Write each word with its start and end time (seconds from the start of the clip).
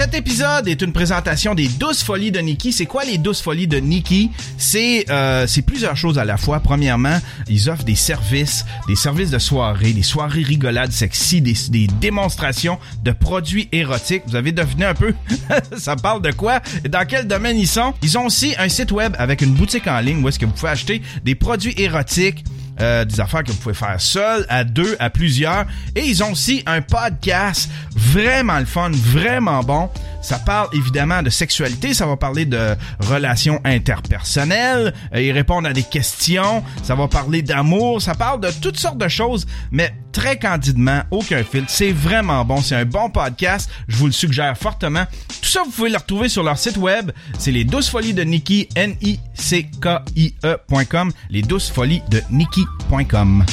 Cet 0.00 0.14
épisode 0.14 0.66
est 0.66 0.80
une 0.80 0.94
présentation 0.94 1.54
des 1.54 1.68
douze 1.68 2.02
folies 2.02 2.30
de 2.32 2.40
Nikki. 2.40 2.72
C'est 2.72 2.86
quoi 2.86 3.04
les 3.04 3.18
douze 3.18 3.42
folies 3.42 3.66
de 3.66 3.76
Nikki? 3.76 4.30
C'est 4.56 5.04
euh, 5.10 5.46
plusieurs 5.66 5.94
choses 5.94 6.18
à 6.18 6.24
la 6.24 6.38
fois. 6.38 6.60
Premièrement, 6.60 7.18
ils 7.48 7.68
offrent 7.68 7.84
des 7.84 7.96
services, 7.96 8.64
des 8.88 8.96
services 8.96 9.30
de 9.30 9.38
soirée, 9.38 9.92
des 9.92 10.02
soirées 10.02 10.42
rigolades 10.42 10.90
sexy, 10.90 11.42
des, 11.42 11.54
des 11.68 11.86
démonstrations 12.00 12.78
de 13.04 13.12
produits 13.12 13.68
érotiques. 13.72 14.22
Vous 14.26 14.36
avez 14.36 14.52
deviné 14.52 14.86
un 14.86 14.94
peu? 14.94 15.12
Ça 15.76 15.96
parle 15.96 16.22
de 16.22 16.30
quoi? 16.32 16.60
Dans 16.88 17.06
quel 17.06 17.26
domaine 17.26 17.58
ils 17.58 17.68
sont? 17.68 17.92
Ils 18.02 18.16
ont 18.16 18.24
aussi 18.24 18.54
un 18.58 18.70
site 18.70 18.92
web 18.92 19.14
avec 19.18 19.42
une 19.42 19.52
boutique 19.52 19.86
en 19.86 20.00
ligne 20.00 20.24
où 20.24 20.28
est-ce 20.30 20.38
que 20.38 20.46
vous 20.46 20.52
pouvez 20.52 20.72
acheter 20.72 21.02
des 21.24 21.34
produits 21.34 21.74
érotiques, 21.76 22.42
euh, 22.80 23.04
des 23.04 23.20
affaires 23.20 23.44
que 23.44 23.50
vous 23.50 23.58
pouvez 23.58 23.74
faire 23.74 24.00
seul, 24.00 24.46
à 24.48 24.64
deux, 24.64 24.96
à 24.98 25.10
plusieurs. 25.10 25.66
Et 25.94 26.02
ils 26.02 26.22
ont 26.22 26.32
aussi 26.32 26.62
un 26.66 26.80
podcast 26.82 27.70
vraiment 27.94 28.58
le 28.58 28.64
fun, 28.64 28.90
vraiment 28.92 29.62
bon. 29.62 29.90
Ça 30.20 30.38
parle 30.38 30.68
évidemment 30.72 31.22
de 31.22 31.30
sexualité, 31.30 31.94
ça 31.94 32.06
va 32.06 32.16
parler 32.16 32.44
de 32.44 32.76
relations 33.00 33.60
interpersonnelles, 33.64 34.94
euh, 35.14 35.22
ils 35.22 35.32
répondent 35.32 35.66
à 35.66 35.72
des 35.72 35.82
questions, 35.82 36.62
ça 36.82 36.94
va 36.94 37.08
parler 37.08 37.42
d'amour, 37.42 38.02
ça 38.02 38.14
parle 38.14 38.40
de 38.40 38.50
toutes 38.60 38.76
sortes 38.76 38.98
de 38.98 39.08
choses, 39.08 39.46
mais 39.70 39.94
très 40.12 40.38
candidement, 40.38 41.02
aucun 41.10 41.42
filtre. 41.42 41.70
C'est 41.70 41.92
vraiment 41.92 42.44
bon, 42.44 42.60
c'est 42.60 42.76
un 42.76 42.84
bon 42.84 43.08
podcast, 43.10 43.70
je 43.88 43.96
vous 43.96 44.06
le 44.06 44.12
suggère 44.12 44.56
fortement. 44.56 45.04
Tout 45.40 45.48
ça, 45.48 45.62
vous 45.64 45.70
pouvez 45.70 45.90
le 45.90 45.96
retrouver 45.96 46.28
sur 46.28 46.42
leur 46.42 46.58
site 46.58 46.76
web. 46.76 47.10
C'est 47.38 47.52
les 47.52 47.64
12 47.64 47.88
folies 47.88 48.14
de 48.14 48.22
Nikki, 48.22 48.68
N-I-C-K-I-E.com, 48.76 49.22
les 51.30 51.42
12 51.42 51.70
folies 51.70 52.02
de 52.10 52.22
Nikki.com. 52.30 53.44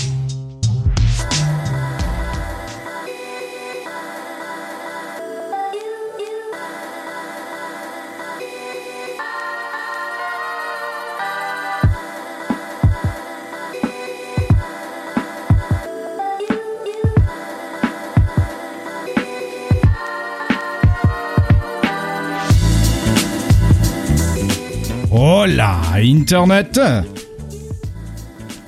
Internet! 26.00 26.80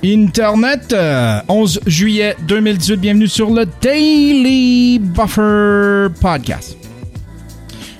Internet, 0.04 0.94
euh, 0.94 1.42
11 1.48 1.82
juillet 1.86 2.36
2018, 2.48 2.96
bienvenue 2.98 3.28
sur 3.28 3.52
le 3.52 3.68
Daily 3.82 4.98
Buffer 4.98 6.08
Podcast. 6.20 6.76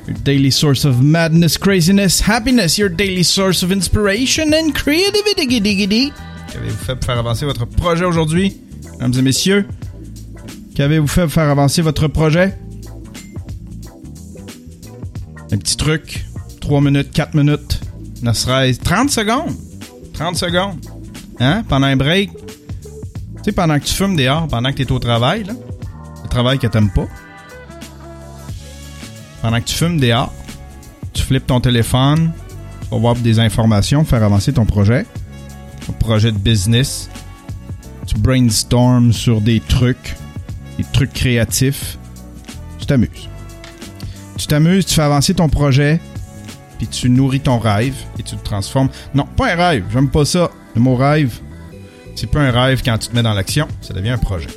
Your 0.08 0.18
daily 0.24 0.52
source 0.52 0.84
of 0.84 1.02
madness, 1.02 1.60
craziness, 1.60 2.28
happiness, 2.28 2.80
your 2.80 2.90
daily 2.90 3.24
source 3.24 3.62
of 3.62 3.72
inspiration 3.72 4.52
and 4.52 4.74
creativity. 4.74 6.12
Qu'avez-vous 6.52 6.78
fait 6.78 6.96
pour 6.96 7.06
faire 7.06 7.20
avancer 7.20 7.46
votre 7.46 7.66
projet 7.66 8.06
aujourd'hui, 8.06 8.58
mesdames 8.94 9.14
et 9.20 9.22
messieurs? 9.22 9.68
Qu'avez-vous 10.74 11.08
fait 11.08 11.24
pour 11.24 11.34
faire 11.34 11.50
avancer 11.50 11.84
votre 11.84 12.08
projet? 12.08 12.58
Un 15.52 15.58
petit 15.58 15.78
truc, 15.78 16.26
3 16.62 16.82
minutes, 16.82 17.12
4 17.12 17.36
minutes, 17.36 17.79
ne 18.22 18.34
serait-ce 18.34 18.80
30 18.80 19.10
secondes. 19.10 19.56
30 20.14 20.36
secondes. 20.36 20.80
Hein? 21.40 21.64
Pendant 21.68 21.88
un 21.88 21.96
break. 21.96 22.32
Tu 23.38 23.44
sais, 23.46 23.52
pendant 23.52 23.80
que 23.80 23.86
tu 23.86 23.94
fumes 23.94 24.16
dehors, 24.16 24.48
pendant 24.48 24.72
que 24.72 24.78
tu 24.78 24.84
es 24.84 24.92
au 24.92 25.00
travail, 25.00 25.44
là. 25.44 25.54
Le 26.24 26.30
travail 26.30 26.60
que 26.60 26.68
t'aimes 26.68 26.92
pas. 26.92 27.08
Pendant 29.42 29.60
que 29.60 29.66
tu 29.66 29.76
fumes 29.76 30.00
dehors, 30.00 30.34
tu 31.14 31.24
flippes 31.24 31.48
ton 31.48 31.62
téléphone, 31.62 32.32
tu 32.82 32.90
vas 32.92 32.98
voir 32.98 33.16
des 33.16 33.40
informations, 33.40 34.04
faire 34.04 34.24
avancer 34.24 34.52
ton 34.52 34.66
projet. 34.66 35.06
Ton 35.86 35.94
projet 35.94 36.32
de 36.32 36.38
business. 36.38 37.10
Tu 38.06 38.16
brainstorms 38.16 39.14
sur 39.14 39.40
des 39.40 39.60
trucs, 39.62 40.16
des 40.78 40.84
trucs 40.92 41.14
créatifs. 41.14 41.98
Tu 42.80 42.86
t'amuses. 42.86 43.30
Tu 44.38 44.48
t'amuses, 44.48 44.86
tu 44.86 44.96
fais 44.96 45.02
avancer 45.02 45.34
ton 45.34 45.48
projet, 45.48 46.00
puis 46.80 46.88
tu 46.88 47.10
nourris 47.10 47.42
ton 47.42 47.60
rêve 47.60 47.94
et 48.18 48.24
tu 48.24 48.36
le 48.36 48.42
transformes. 48.42 48.90
Non, 49.14 49.26
pas 49.26 49.54
un 49.54 49.56
rêve, 49.56 49.84
j'aime 49.94 50.10
pas 50.10 50.26
ça. 50.26 50.50
Le 50.76 50.82
mot 50.82 50.96
rêve, 50.96 51.40
c'est 52.16 52.32
pas 52.32 52.40
un 52.40 52.52
rêve 52.52 52.82
quand 52.84 52.98
tu 52.98 53.10
te 53.10 53.16
mets 53.16 53.22
dans 53.22 53.34
l'action, 53.34 53.68
ça 53.82 53.94
devient 53.94 54.12
un 54.12 54.18
projet. 54.18 54.48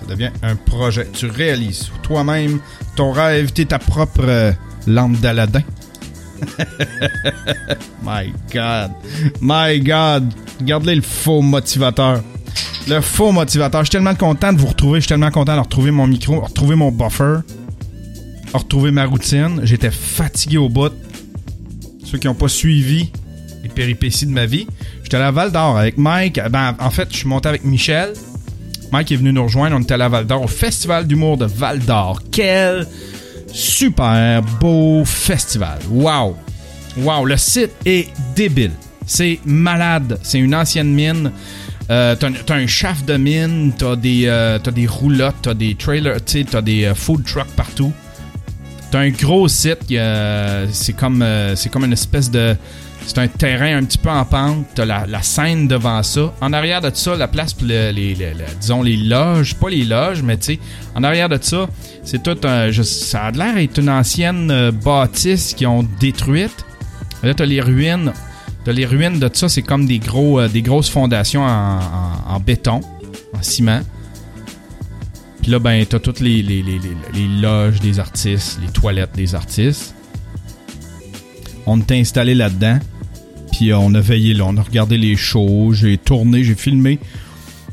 Ça 0.00 0.06
devient 0.08 0.30
un 0.42 0.56
projet. 0.56 1.06
Tu 1.12 1.26
réalises 1.26 1.90
toi-même 2.02 2.60
ton 2.96 3.12
rêve, 3.12 3.52
t'es 3.52 3.66
ta 3.66 3.78
propre 3.78 4.24
euh, 4.24 4.52
lampe 4.86 5.18
d'Aladin. 5.18 5.62
My 8.02 8.32
God. 8.52 8.92
My 9.40 9.80
God. 9.80 10.32
Regardez 10.60 10.94
le 10.94 11.02
faux 11.02 11.42
motivateur. 11.42 12.22
Le 12.88 13.00
faux 13.00 13.32
motivateur. 13.32 13.82
Je 13.82 13.86
suis 13.86 13.92
tellement 13.92 14.14
content 14.14 14.52
de 14.52 14.58
vous 14.58 14.68
retrouver. 14.68 14.98
Je 14.98 15.02
suis 15.02 15.08
tellement 15.08 15.30
content 15.30 15.56
de 15.56 15.60
retrouver 15.60 15.90
mon 15.90 16.06
micro, 16.06 16.36
de 16.36 16.44
retrouver 16.44 16.76
mon 16.76 16.90
buffer 16.90 17.38
retrouver 18.54 18.90
ma 18.90 19.04
routine. 19.04 19.60
J'étais 19.64 19.90
fatigué 19.90 20.56
au 20.56 20.68
bout. 20.68 20.92
Ceux 22.04 22.18
qui 22.18 22.26
n'ont 22.26 22.34
pas 22.34 22.48
suivi 22.48 23.10
les 23.62 23.68
péripéties 23.68 24.26
de 24.26 24.30
ma 24.30 24.46
vie. 24.46 24.66
J'étais 25.02 25.16
à 25.18 25.30
Val 25.30 25.52
d'Or 25.52 25.76
avec 25.76 25.98
Mike. 25.98 26.40
Ben, 26.50 26.76
en 26.78 26.90
fait, 26.90 27.08
je 27.10 27.18
suis 27.18 27.28
monté 27.28 27.48
avec 27.48 27.64
Michel. 27.64 28.12
Mike 28.92 29.12
est 29.12 29.16
venu 29.16 29.32
nous 29.32 29.44
rejoindre. 29.44 29.76
On 29.76 29.80
était 29.80 29.94
à 29.94 30.08
Val 30.08 30.26
d'Or 30.26 30.42
au 30.42 30.48
Festival 30.48 31.06
d'humour 31.06 31.36
de 31.36 31.44
Val 31.44 31.80
d'Or. 31.80 32.22
Quel 32.30 32.86
super 33.52 34.42
beau 34.60 35.04
festival. 35.04 35.78
Wow. 35.90 36.36
Wow. 36.98 37.24
Le 37.24 37.36
site 37.36 37.72
est 37.84 38.08
débile. 38.34 38.72
C'est 39.06 39.40
malade. 39.44 40.18
C'est 40.22 40.38
une 40.38 40.54
ancienne 40.54 40.92
mine. 40.92 41.32
Euh, 41.90 42.14
t'as, 42.16 42.30
t'as 42.30 42.54
un 42.56 42.66
shaft 42.66 43.08
de 43.08 43.16
mine, 43.16 43.72
t'as 43.76 43.96
des, 43.96 44.24
euh, 44.26 44.58
t'as 44.58 44.70
des 44.70 44.86
roulottes, 44.86 45.36
t'as 45.40 45.54
des 45.54 45.74
trailers, 45.74 46.22
t'as 46.22 46.60
des 46.60 46.84
euh, 46.84 46.94
food 46.94 47.24
trucks 47.24 47.54
partout. 47.56 47.92
T'as 48.90 49.00
un 49.00 49.10
gros 49.10 49.48
site, 49.48 49.80
euh, 49.92 50.66
c'est 50.72 50.94
comme 50.94 51.20
euh, 51.20 51.54
c'est 51.56 51.68
comme 51.68 51.84
une 51.84 51.92
espèce 51.92 52.30
de 52.30 52.56
c'est 53.06 53.18
un 53.18 53.28
terrain 53.28 53.76
un 53.78 53.84
petit 53.84 53.98
peu 53.98 54.08
en 54.10 54.24
pente. 54.24 54.64
T'as 54.74 54.84
la, 54.86 55.06
la 55.06 55.22
scène 55.22 55.68
devant 55.68 56.02
ça. 56.02 56.32
En 56.40 56.52
arrière 56.54 56.80
de 56.80 56.90
ça, 56.94 57.14
la 57.16 57.28
place 57.28 57.52
pour 57.52 57.66
le- 57.68 57.90
les, 57.90 58.16
disons 58.60 58.82
les 58.82 58.96
loges, 58.96 59.54
pas 59.56 59.68
les 59.68 59.84
loges, 59.84 60.22
mais 60.22 60.36
tu 60.38 60.54
sais, 60.54 60.58
en 60.94 61.04
arrière 61.04 61.28
de 61.28 61.38
ça, 61.40 61.66
c'est 62.02 62.22
tout 62.22 62.36
un, 62.44 62.70
ça 62.82 63.24
a 63.26 63.30
l'air 63.30 63.54
d'être 63.54 63.78
une 63.78 63.90
ancienne 63.90 64.50
euh, 64.50 64.72
bâtisse 64.72 65.52
qu'ils 65.54 65.66
ont 65.66 65.86
détruite. 66.00 66.64
Là, 67.22 67.34
t'as 67.34 67.44
les 67.46 67.60
ruines. 67.60 68.12
T'as 68.64 68.72
les 68.72 68.86
ruines 68.86 69.18
de 69.18 69.30
ça, 69.32 69.48
c'est 69.48 69.62
comme 69.62 69.86
des 69.86 69.98
gros, 69.98 70.46
des 70.48 70.62
grosses 70.62 70.90
fondations 70.90 71.42
en 71.44 72.40
béton, 72.40 72.80
en 73.34 73.42
ciment. 73.42 73.80
Là, 75.48 75.58
ben, 75.58 75.82
t'as 75.86 75.98
toutes 75.98 76.20
les, 76.20 76.42
loges 77.40 77.80
des 77.80 77.98
artistes, 77.98 78.60
les 78.60 78.70
toilettes 78.70 79.14
des 79.14 79.34
artistes. 79.34 79.94
On 81.64 81.80
était 81.80 81.98
installé 81.98 82.34
là-dedans. 82.34 82.78
Puis 83.52 83.72
euh, 83.72 83.78
on 83.78 83.94
a 83.94 84.00
veillé 84.00 84.34
là, 84.34 84.44
on 84.46 84.58
a 84.58 84.62
regardé 84.62 84.98
les 84.98 85.16
shows, 85.16 85.72
j'ai 85.72 85.96
tourné, 85.96 86.44
j'ai 86.44 86.54
filmé. 86.54 86.98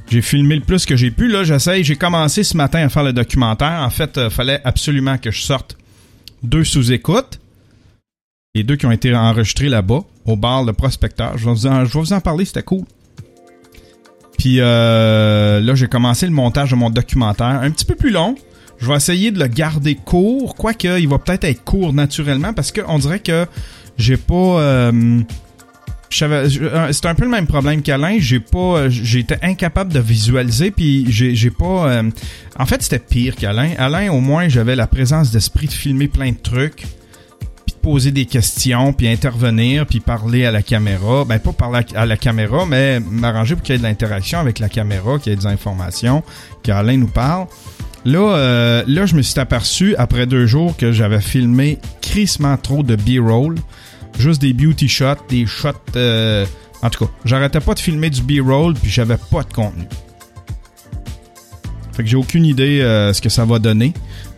J'ai 0.10 0.22
filmé 0.22 0.56
le 0.56 0.62
plus 0.62 0.86
que 0.86 0.96
j'ai 0.96 1.12
pu. 1.12 1.28
Là, 1.28 1.44
j'essaye. 1.44 1.84
J'ai 1.84 1.98
commencé 1.98 2.46
ce 2.46 2.56
matin 2.56 2.80
à 2.80 2.88
faire 2.88 3.04
le 3.04 3.12
documentaire. 3.12 3.82
En 3.82 3.90
fait, 3.90 4.22
il 4.24 4.30
fallait 4.30 4.62
absolument 4.64 5.18
que 5.18 5.32
je 5.32 5.42
sorte 5.42 5.76
deux 6.44 6.64
sous-écoutes. 6.64 7.42
Les 8.54 8.64
deux 8.64 8.78
qui 8.78 8.86
ont 8.86 8.92
été 8.92 9.14
enregistrés 9.14 9.68
là-bas, 9.68 10.00
au 10.26 10.38
bar 10.38 10.64
Le 10.64 10.72
Prospecteur. 10.72 11.38
Je 11.38 11.50
vous 11.50 11.68
en, 11.68 11.84
je 11.84 11.94
vais 11.94 12.00
vous 12.00 12.14
en 12.14 12.22
parler, 12.22 12.46
c'était 12.46 12.64
cool. 12.64 12.86
Puis 14.46 14.60
euh, 14.60 15.60
là, 15.60 15.74
j'ai 15.74 15.88
commencé 15.88 16.28
le 16.28 16.32
montage 16.32 16.70
de 16.70 16.76
mon 16.76 16.92
documentaire. 16.92 17.48
Un 17.64 17.72
petit 17.72 17.84
peu 17.84 17.96
plus 17.96 18.12
long. 18.12 18.36
Je 18.78 18.88
vais 18.88 18.94
essayer 18.94 19.32
de 19.32 19.40
le 19.40 19.48
garder 19.48 19.96
court, 19.96 20.54
quoique 20.54 21.00
il 21.00 21.08
va 21.08 21.18
peut-être 21.18 21.46
être 21.46 21.64
court 21.64 21.94
naturellement, 21.94 22.54
parce 22.54 22.72
qu'on 22.72 23.00
dirait 23.00 23.18
que 23.18 23.48
j'ai 23.98 24.18
pas... 24.18 24.36
euh, 24.36 25.22
euh, 26.22 26.90
c'est 26.92 27.06
un 27.08 27.16
peu 27.16 27.24
le 27.24 27.32
même 27.32 27.48
problème 27.48 27.82
qu'Alain. 27.82 28.18
J'ai 28.20 28.40
pas, 28.40 28.60
euh, 28.78 28.90
j'étais 28.92 29.40
incapable 29.42 29.92
de 29.92 30.00
visualiser, 30.00 30.70
puis 30.70 31.08
j'ai, 31.10 31.50
pas. 31.50 32.04
en 32.60 32.66
fait, 32.68 32.84
c'était 32.84 33.00
pire 33.00 33.36
qu'Alain. 33.38 33.72
Alain, 33.80 34.12
au 34.12 34.20
moins, 34.20 34.48
j'avais 34.48 34.76
la 34.76 34.86
présence 34.86 35.32
d'esprit 35.32 35.66
de 35.66 35.74
filmer 35.74 36.08
plein 36.08 36.30
de 36.30 36.38
trucs, 36.38 36.86
poser 37.86 38.10
des 38.10 38.26
questions, 38.26 38.94
puis 38.94 39.08
intervenir, 39.08 39.86
puis 39.86 40.00
parler 40.00 40.44
à 40.44 40.52
la 40.52 40.64
caméra. 40.64 41.24
Ben 41.24 41.38
pas 41.38 41.52
parler 41.54 41.86
à 41.94 42.08
la 42.08 42.18
caméra, 42.18 42.66
mais 42.66 43.00
m'arranger 43.00 43.54
pour 43.54 43.64
qu'il 43.64 43.74
y 43.74 43.76
ait 43.76 43.80
de 43.80 43.84
l'interaction 43.84 44.40
avec 44.40 44.58
la 44.58 44.70
caméra, 44.70 45.20
qu'il 45.20 45.32
y 45.32 45.34
ait 45.34 45.38
des 45.38 45.46
informations, 45.46 46.24
qu'Alain 46.64 46.98
nous 46.98 47.06
parle. 47.06 47.46
Là, 48.04 48.38
euh, 48.38 48.84
là, 48.88 49.06
je 49.06 49.16
me 49.16 49.22
suis 49.22 49.40
aperçu 49.40 49.96
après 49.98 50.26
deux 50.26 50.48
jours 50.48 50.76
que 50.76 50.92
j'avais 50.92 51.22
filmé 51.22 51.78
crissement 52.02 52.58
trop 52.58 52.82
de 52.82 52.96
B-roll. 52.96 53.54
Juste 54.18 54.42
des 54.42 54.54
beauty 54.54 54.90
shots, 54.90 55.22
des 55.30 55.46
shots. 55.46 55.70
euh, 55.96 56.44
En 56.82 56.90
tout 56.90 57.06
cas, 57.06 57.12
j'arrêtais 57.24 57.60
pas 57.60 57.76
de 57.76 57.80
filmer 57.80 58.10
du 58.10 58.24
B-roll 58.24 58.74
puis 58.74 58.90
j'avais 58.90 59.18
pas 59.30 59.44
de 59.44 59.54
contenu. 59.54 59.86
Fait 61.94 62.02
que 62.02 62.10
j'ai 62.10 62.18
aucune 62.18 62.46
idée 62.46 62.82
euh, 62.82 63.14
ce 63.14 63.22
que 63.22 63.30
ça 63.30 63.46
va 63.46 63.60
donner. 63.60 63.94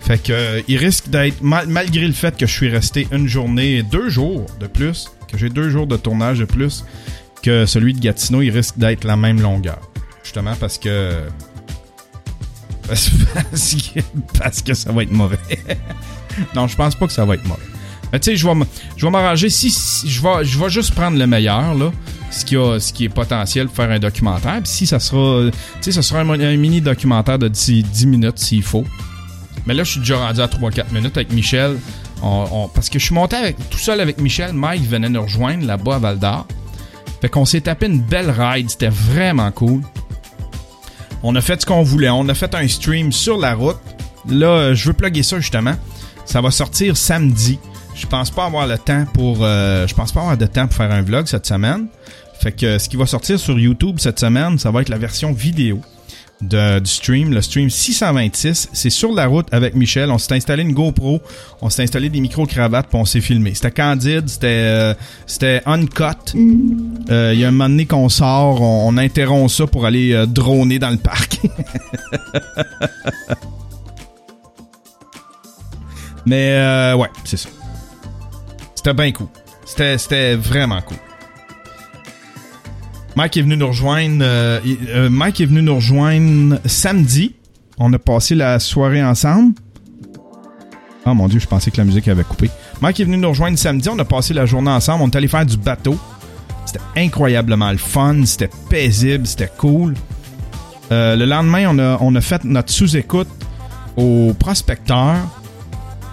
Fait 0.08 0.18
que 0.24 0.32
euh, 0.32 0.62
il 0.70 0.78
risque 0.78 1.10
d'être 1.10 1.42
mal- 1.42 1.68
malgré 1.68 2.08
le 2.08 2.14
fait 2.14 2.38
que 2.38 2.46
je 2.48 2.54
suis 2.54 2.70
resté 2.70 3.08
une 3.12 3.28
journée, 3.28 3.84
deux 3.84 4.08
jours 4.10 4.46
de 4.60 4.66
plus, 4.68 5.12
que 5.30 5.38
j'ai 5.38 5.50
deux 5.50 5.70
jours 5.70 5.86
de 5.86 5.98
tournage 5.98 6.40
de 6.40 6.46
plus 6.46 6.86
que 7.44 7.66
celui 7.66 7.94
de 7.94 8.00
Gatineau, 8.00 8.42
il 8.42 8.50
risque 8.52 8.78
d'être 8.78 9.04
la 9.04 9.18
même 9.18 9.42
longueur. 9.42 9.80
Justement 10.24 10.56
parce 10.60 10.78
que 10.78 11.14
parce, 12.88 13.10
que 13.10 14.00
parce 14.40 14.62
que 14.62 14.74
ça 14.74 14.92
va 14.94 15.04
être 15.04 15.12
mauvais. 15.12 15.38
non, 16.56 16.68
je 16.68 16.76
pense 16.78 16.96
pas 16.96 17.06
que 17.08 17.14
ça 17.14 17.26
va 17.26 17.36
être 17.36 17.46
mauvais. 17.46 17.62
Mais 18.14 18.20
tu 18.22 18.32
sais, 18.32 18.38
je 18.38 18.48
vais 18.48 19.10
m'arranger 19.10 19.50
si, 19.50 19.70
si- 19.70 20.10
je 20.10 20.22
vais 20.22 20.46
je 20.46 20.58
vais 20.58 20.70
juste 20.70 20.94
prendre 20.96 21.18
le 21.18 21.28
meilleur 21.28 21.76
là, 21.76 21.92
ce 22.32 22.46
qui 22.46 22.56
a 22.56 22.80
ce 22.80 22.94
qui 22.94 23.04
est 23.04 23.10
potentiel 23.10 23.68
pour 23.68 23.76
faire 23.76 23.92
un 23.92 24.00
documentaire. 24.00 24.60
Puis 24.64 24.72
si 24.72 24.88
ça 24.88 25.00
sera 25.00 25.50
tu 25.52 25.58
sais, 25.82 25.92
ça 25.92 26.02
sera 26.02 26.22
un, 26.22 26.58
mini 26.58 26.80
documentaire 26.80 27.38
de 27.38 27.50
10, 27.50 27.84
10 27.84 28.08
minutes 28.08 28.40
s'il 28.40 28.64
faut. 28.64 28.86
Mais 29.68 29.74
là, 29.74 29.84
je 29.84 29.92
suis 29.92 30.00
déjà 30.00 30.18
rendu 30.18 30.40
à 30.42 30.48
3-4 30.48 30.94
minutes 30.94 31.18
avec 31.18 31.32
Michel. 31.34 31.78
Parce 32.74 32.90
que 32.90 32.98
je 32.98 33.06
suis 33.06 33.14
monté 33.14 33.36
tout 33.70 33.78
seul 33.78 34.00
avec 34.00 34.20
Michel. 34.20 34.54
Mike 34.54 34.84
venait 34.88 35.10
nous 35.10 35.22
rejoindre 35.22 35.66
là-bas 35.66 35.96
à 35.96 36.00
Val 36.00 36.18
d'Or. 36.20 36.48
Fait 37.22 37.30
qu'on 37.30 37.46
s'est 37.46 37.62
tapé 37.62 37.88
une 37.88 38.00
belle 38.00 38.32
ride. 38.32 38.70
C'était 38.70 38.90
vraiment 38.90 39.52
cool. 39.52 39.82
On 41.22 41.36
a 41.36 41.42
fait 41.42 41.62
ce 41.62 41.66
qu'on 41.66 41.84
voulait. 41.84 42.10
On 42.10 42.28
a 42.30 42.34
fait 42.34 42.56
un 42.56 42.68
stream 42.68 43.12
sur 43.12 43.38
la 43.38 43.54
route. 43.56 43.78
Là, 44.30 44.74
je 44.74 44.88
veux 44.88 44.94
plugger 44.94 45.24
ça 45.24 45.40
justement. 45.40 45.76
Ça 46.26 46.42
va 46.42 46.50
sortir 46.52 46.96
samedi. 46.98 47.60
Je 47.96 48.06
pense 48.06 48.30
pas 48.30 48.46
avoir 48.46 48.68
le 48.68 48.78
temps 48.78 49.06
pour. 49.14 49.40
euh, 49.42 49.86
je 49.88 49.94
pense 49.96 50.12
pas 50.12 50.22
avoir 50.22 50.38
de 50.38 50.46
temps 50.46 50.68
pour 50.68 50.78
faire 50.78 50.92
un 50.92 51.02
vlog 51.02 51.26
cette 51.28 51.46
semaine. 51.46 51.88
Fait 52.40 52.52
que 52.52 52.78
ce 52.78 52.88
qui 52.88 52.98
va 52.98 53.06
sortir 53.08 53.40
sur 53.40 53.58
YouTube 53.60 53.98
cette 54.00 54.20
semaine, 54.20 54.60
ça 54.60 54.70
va 54.70 54.82
être 54.82 54.90
la 54.90 54.98
version 55.00 55.34
vidéo 55.34 55.82
de, 56.42 56.80
du 56.80 56.90
stream, 56.92 57.32
le 57.34 57.42
stream 57.42 57.70
626. 57.70 58.70
C'est 58.74 58.90
sur 58.90 59.12
la 59.12 59.28
route 59.28 59.48
avec 59.52 59.76
Michel. 59.76 60.12
On 60.12 60.18
s'est 60.18 60.36
installé 60.36 60.64
une 60.64 60.74
GoPro, 60.74 61.22
on 61.62 61.70
s'est 61.70 61.84
installé 61.84 62.10
des 62.10 62.20
micro-cravates, 62.20 62.88
puis 62.88 62.98
on 62.98 63.06
s'est 63.06 63.22
filmé. 63.22 63.54
C'était 63.56 63.72
candide, 63.72 64.28
c'était 64.28 64.48
euh, 64.48 64.94
c'était 65.26 65.62
uncut. 65.66 66.36
Euh, 67.10 67.32
Il 67.34 67.40
y 67.40 67.44
a 67.46 67.48
un 67.48 67.52
moment 67.52 67.70
donné 67.70 67.86
qu'on 67.86 68.10
sort, 68.10 68.62
on, 68.62 68.88
on 68.90 68.98
interrompt 68.98 69.50
ça 69.50 69.66
pour 69.68 69.86
aller 69.86 70.14
euh, 70.14 70.26
droner 70.26 70.80
dans 70.80 70.92
le 70.92 70.98
parc. 70.98 71.40
Mais 76.26 76.94
ouais, 76.94 77.08
c'est 77.24 77.38
ça. 77.38 77.50
C'était 78.76 78.94
bien 78.94 79.12
cool. 79.14 79.28
C'était 79.66 79.98
c'était 79.98 80.36
vraiment 80.36 80.82
cool. 80.82 80.98
Mike 83.18 83.38
est 83.38 83.42
venu 83.42 83.58
nous 83.58 83.66
rejoindre. 83.70 84.20
euh, 84.22 84.60
euh, 84.90 85.10
Mike 85.10 85.42
est 85.42 85.48
venu 85.48 85.64
nous 85.64 85.74
rejoindre 85.74 86.60
samedi. 86.68 87.34
On 87.80 87.92
a 87.92 87.98
passé 87.98 88.36
la 88.36 88.60
soirée 88.60 89.04
ensemble. 89.04 89.56
Oh 91.04 91.16
mon 91.16 91.28
dieu, 91.28 91.40
je 91.40 91.48
pensais 91.48 91.72
que 91.72 91.78
la 91.78 91.84
musique 91.84 92.08
avait 92.10 92.24
coupé. 92.24 92.52
Mike 92.80 93.00
est 93.00 93.06
venu 93.06 93.18
nous 93.18 93.30
rejoindre 93.30 93.58
samedi. 93.58 93.90
On 93.90 93.98
a 93.98 94.06
passé 94.06 94.36
la 94.36 94.46
journée 94.46 94.70
ensemble. 94.70 95.04
On 95.04 95.08
est 95.08 95.16
allé 95.16 95.28
faire 95.28 95.48
du 95.48 95.58
bateau. 95.58 95.98
C'était 96.68 96.80
incroyablement 96.96 97.72
le 97.72 97.78
fun. 97.80 98.24
C'était 98.24 98.52
paisible. 98.70 99.26
C'était 99.26 99.50
cool. 99.58 99.96
Euh, 100.92 101.16
le 101.16 101.26
lendemain, 101.26 101.66
on 101.72 101.80
a, 101.80 101.98
on 102.00 102.14
a 102.14 102.22
fait 102.22 102.44
notre 102.44 102.72
sous-écoute 102.72 103.30
au 103.96 104.36
prospecteur. 104.38 105.16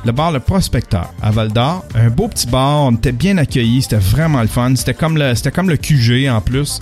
Le 0.04 0.12
bar 0.12 0.32
Le 0.32 0.40
Prospecteur 0.40 1.12
à 1.22 1.30
Val 1.30 1.50
d'Or. 1.50 1.84
Un 1.94 2.08
beau 2.08 2.28
petit 2.28 2.46
bar. 2.46 2.82
On 2.82 2.92
était 2.92 3.12
bien 3.12 3.38
accueillis. 3.38 3.82
C'était 3.82 3.96
vraiment 3.96 4.42
le 4.42 4.48
fun. 4.48 4.74
C'était 4.76 4.92
comme 4.92 5.16
le, 5.16 5.34
c'était 5.34 5.50
comme 5.50 5.70
le 5.70 5.78
QG 5.78 6.28
en 6.28 6.42
plus. 6.42 6.80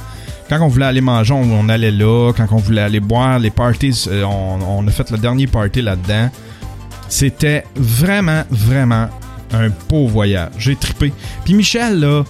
Quand 0.49 0.61
on 0.61 0.69
voulait 0.69 0.87
aller 0.87 1.01
manger, 1.01 1.33
on, 1.33 1.69
allait 1.69 1.93
là. 1.93 2.33
Quand 2.37 2.47
on 2.51 2.57
voulait 2.57 2.83
aller 2.83 2.99
boire, 2.99 3.39
les 3.39 3.51
parties, 3.51 4.07
euh, 4.09 4.25
on, 4.25 4.87
a 4.87 4.91
fait 4.91 5.11
le 5.11 5.19
dernier 5.19 5.47
party 5.47 5.83
là-dedans. 5.83 6.31
C'était 7.09 7.65
vraiment, 7.77 8.43
vraiment 8.51 9.09
un 9.53 9.69
beau 9.89 10.09
voyage. 10.09 10.51
J'ai 10.59 10.75
trippé. 10.75 11.13
Puis 11.45 11.55
Michel, 11.55 12.01
là, 12.01 12.07
euh, 12.07 12.23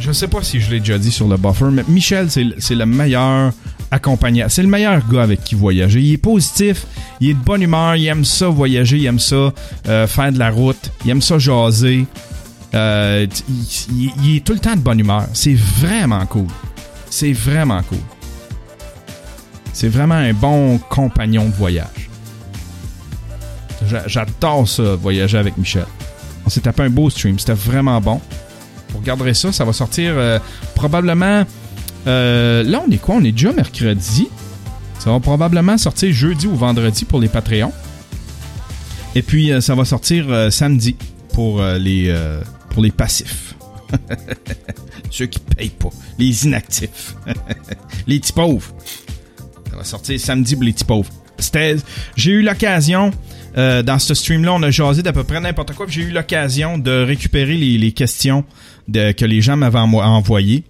je 0.00 0.12
sais 0.12 0.28
pas 0.28 0.42
si 0.42 0.60
je 0.60 0.70
l'ai 0.70 0.80
déjà 0.80 0.98
dit 0.98 1.10
sur 1.10 1.28
le 1.28 1.38
buffer, 1.38 1.70
mais 1.72 1.84
Michel, 1.88 2.28
c'est 2.30 2.74
le 2.74 2.86
meilleur 2.86 3.52
C'est 4.48 4.62
le 4.62 4.68
meilleur 4.68 5.06
gars 5.08 5.22
avec 5.22 5.44
qui 5.44 5.54
voyager. 5.54 6.00
Il 6.00 6.12
est 6.14 6.18
positif, 6.18 6.86
il 7.20 7.30
est 7.30 7.34
de 7.34 7.38
bonne 7.42 7.62
humeur, 7.62 7.94
il 7.96 8.06
aime 8.06 8.24
ça 8.24 8.48
voyager, 8.48 8.96
il 8.96 9.06
aime 9.06 9.18
ça 9.18 9.52
euh, 9.88 10.06
faire 10.06 10.32
de 10.32 10.38
la 10.38 10.50
route, 10.50 10.90
il 11.04 11.10
aime 11.10 11.20
ça 11.22 11.38
jaser. 11.38 12.06
Euh, 12.74 13.26
il, 13.90 14.36
est 14.36 14.44
tout 14.44 14.54
le 14.54 14.58
temps 14.58 14.74
de 14.74 14.80
bonne 14.80 14.98
humeur. 15.00 15.26
C'est 15.34 15.54
vraiment 15.54 16.24
cool. 16.26 16.46
C'est 17.10 17.32
vraiment 17.32 17.82
cool. 17.82 17.98
C'est 19.74 19.88
vraiment 19.88 20.14
un 20.14 20.32
bon 20.32 20.78
compagnon 20.78 21.44
de 21.46 21.52
voyage. 21.54 22.08
J'a- 23.88 24.06
J'adore 24.06 24.66
ça, 24.68 24.94
voyager 24.94 25.36
avec 25.38 25.56
Michel. 25.58 25.86
On 26.46 26.48
s'est 26.50 26.60
tapé 26.60 26.82
un 26.84 26.90
beau 26.90 27.10
stream, 27.10 27.38
c'était 27.38 27.52
vraiment 27.52 28.00
bon. 28.00 28.20
Vous 28.90 28.98
regarderez 28.98 29.34
ça, 29.34 29.52
ça 29.52 29.64
va 29.64 29.72
sortir 29.72 30.14
euh, 30.16 30.38
probablement. 30.74 31.44
Euh, 32.06 32.62
là, 32.62 32.82
on 32.86 32.90
est 32.90 32.98
quoi? 32.98 33.16
On 33.16 33.24
est 33.24 33.32
déjà 33.32 33.52
mercredi. 33.52 34.28
Ça 34.98 35.10
va 35.10 35.20
probablement 35.20 35.78
sortir 35.78 36.12
jeudi 36.12 36.46
ou 36.46 36.54
vendredi 36.54 37.04
pour 37.04 37.20
les 37.20 37.28
Patreons. 37.28 37.72
Et 39.14 39.22
puis, 39.22 39.52
euh, 39.52 39.60
ça 39.60 39.74
va 39.74 39.84
sortir 39.84 40.26
euh, 40.28 40.50
samedi 40.50 40.96
pour 41.32 41.62
les 41.62 42.90
passifs. 42.96 43.54
Ceux 45.10 45.26
qui 45.26 45.38
payent 45.38 45.70
pas. 45.70 45.90
Les 46.18 46.46
inactifs. 46.46 47.14
les 48.06 48.20
petits 48.20 48.32
pauvres. 48.32 48.72
Ça 49.70 49.76
va 49.76 49.84
sortir 49.84 50.18
samedi 50.20 50.54
pour 50.54 50.64
les 50.64 50.72
petits 50.72 50.84
pauvres. 50.84 51.10
J'ai 52.16 52.30
eu 52.30 52.42
l'occasion, 52.42 53.10
dans 53.56 53.98
ce 53.98 54.14
stream-là, 54.14 54.54
on 54.54 54.62
a 54.62 54.70
jasé 54.70 55.02
d'à 55.02 55.12
peu 55.12 55.24
près 55.24 55.40
n'importe 55.40 55.72
quoi, 55.74 55.86
j'ai 55.88 56.02
eu 56.02 56.10
l'occasion 56.10 56.78
de 56.78 57.02
récupérer 57.04 57.56
les, 57.56 57.92
questions 57.92 58.44
que 58.92 59.24
les 59.24 59.40
gens 59.40 59.56
m'avaient 59.56 59.80
envo- 59.80 60.02
envoyées 60.02 60.62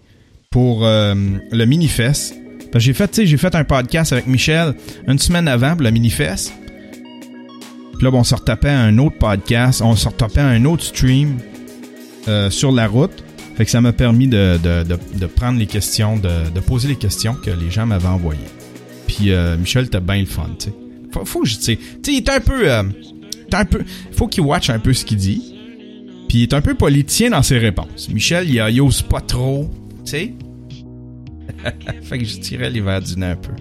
pour 0.52 0.84
euh, 0.84 1.14
le 1.50 1.64
Minifest. 1.64 2.36
J'ai 2.76 2.92
fait, 2.92 3.24
j'ai 3.24 3.36
fait 3.36 3.54
un 3.54 3.64
podcast 3.64 4.12
avec 4.12 4.26
Michel 4.26 4.74
une 5.08 5.18
semaine 5.18 5.48
avant 5.48 5.72
pour 5.72 5.82
le 5.82 5.90
Minifest. 5.90 6.52
Puis 7.94 8.04
là, 8.04 8.10
bon, 8.10 8.20
on 8.20 8.24
se 8.24 8.34
retapait 8.34 8.70
un 8.70 8.96
autre 8.98 9.18
podcast, 9.18 9.82
on 9.82 9.96
se 9.96 10.08
retapait 10.08 10.40
un 10.40 10.64
autre 10.64 10.84
stream 10.84 11.38
euh, 12.28 12.50
sur 12.50 12.70
la 12.70 12.86
route. 12.86 13.24
Fait 13.56 13.64
que 13.64 13.70
ça 13.70 13.80
m'a 13.80 13.92
permis 13.92 14.28
de, 14.28 14.58
prendre 15.34 15.58
les 15.58 15.66
questions, 15.66 16.16
de, 16.16 16.60
poser 16.60 16.88
les 16.88 16.96
questions 16.96 17.34
que 17.34 17.50
les 17.50 17.70
gens 17.70 17.86
m'avaient 17.86 18.08
envoyées. 18.08 18.40
Puis 19.06 19.32
euh, 19.32 19.56
Michel, 19.58 19.90
t'as 19.90 20.00
bien 20.00 20.20
le 20.20 20.26
fun, 20.26 20.50
tu 20.58 20.66
sais. 20.66 20.74
Faut, 21.24 21.44
tu 21.44 21.60
sais, 21.60 21.78
il 22.06 22.16
est 22.16 22.30
un 22.30 22.40
peu, 22.40 22.70
euh, 22.70 22.82
un 23.52 23.64
peu, 23.66 23.84
faut 24.12 24.28
qu'il 24.28 24.44
watch 24.44 24.70
un 24.70 24.78
peu 24.78 24.94
ce 24.94 25.04
qu'il 25.04 25.18
dit. 25.18 25.54
Puis 26.28 26.38
il 26.38 26.42
est 26.44 26.54
un 26.54 26.62
peu 26.62 26.74
politicien 26.74 27.30
dans 27.30 27.42
ses 27.42 27.58
réponses. 27.58 28.08
Michel, 28.08 28.48
il, 28.48 28.64
il 28.70 28.80
ose 28.80 29.02
pas 29.02 29.20
trop, 29.20 29.70
tu 30.04 30.10
sais? 30.10 30.34
fait 32.02 32.18
que 32.18 32.24
je 32.24 32.38
tirais 32.38 32.70
les 32.70 32.80
verres 32.80 33.02
du 33.02 33.16
nez 33.16 33.26
un 33.26 33.36
peu. 33.36 33.52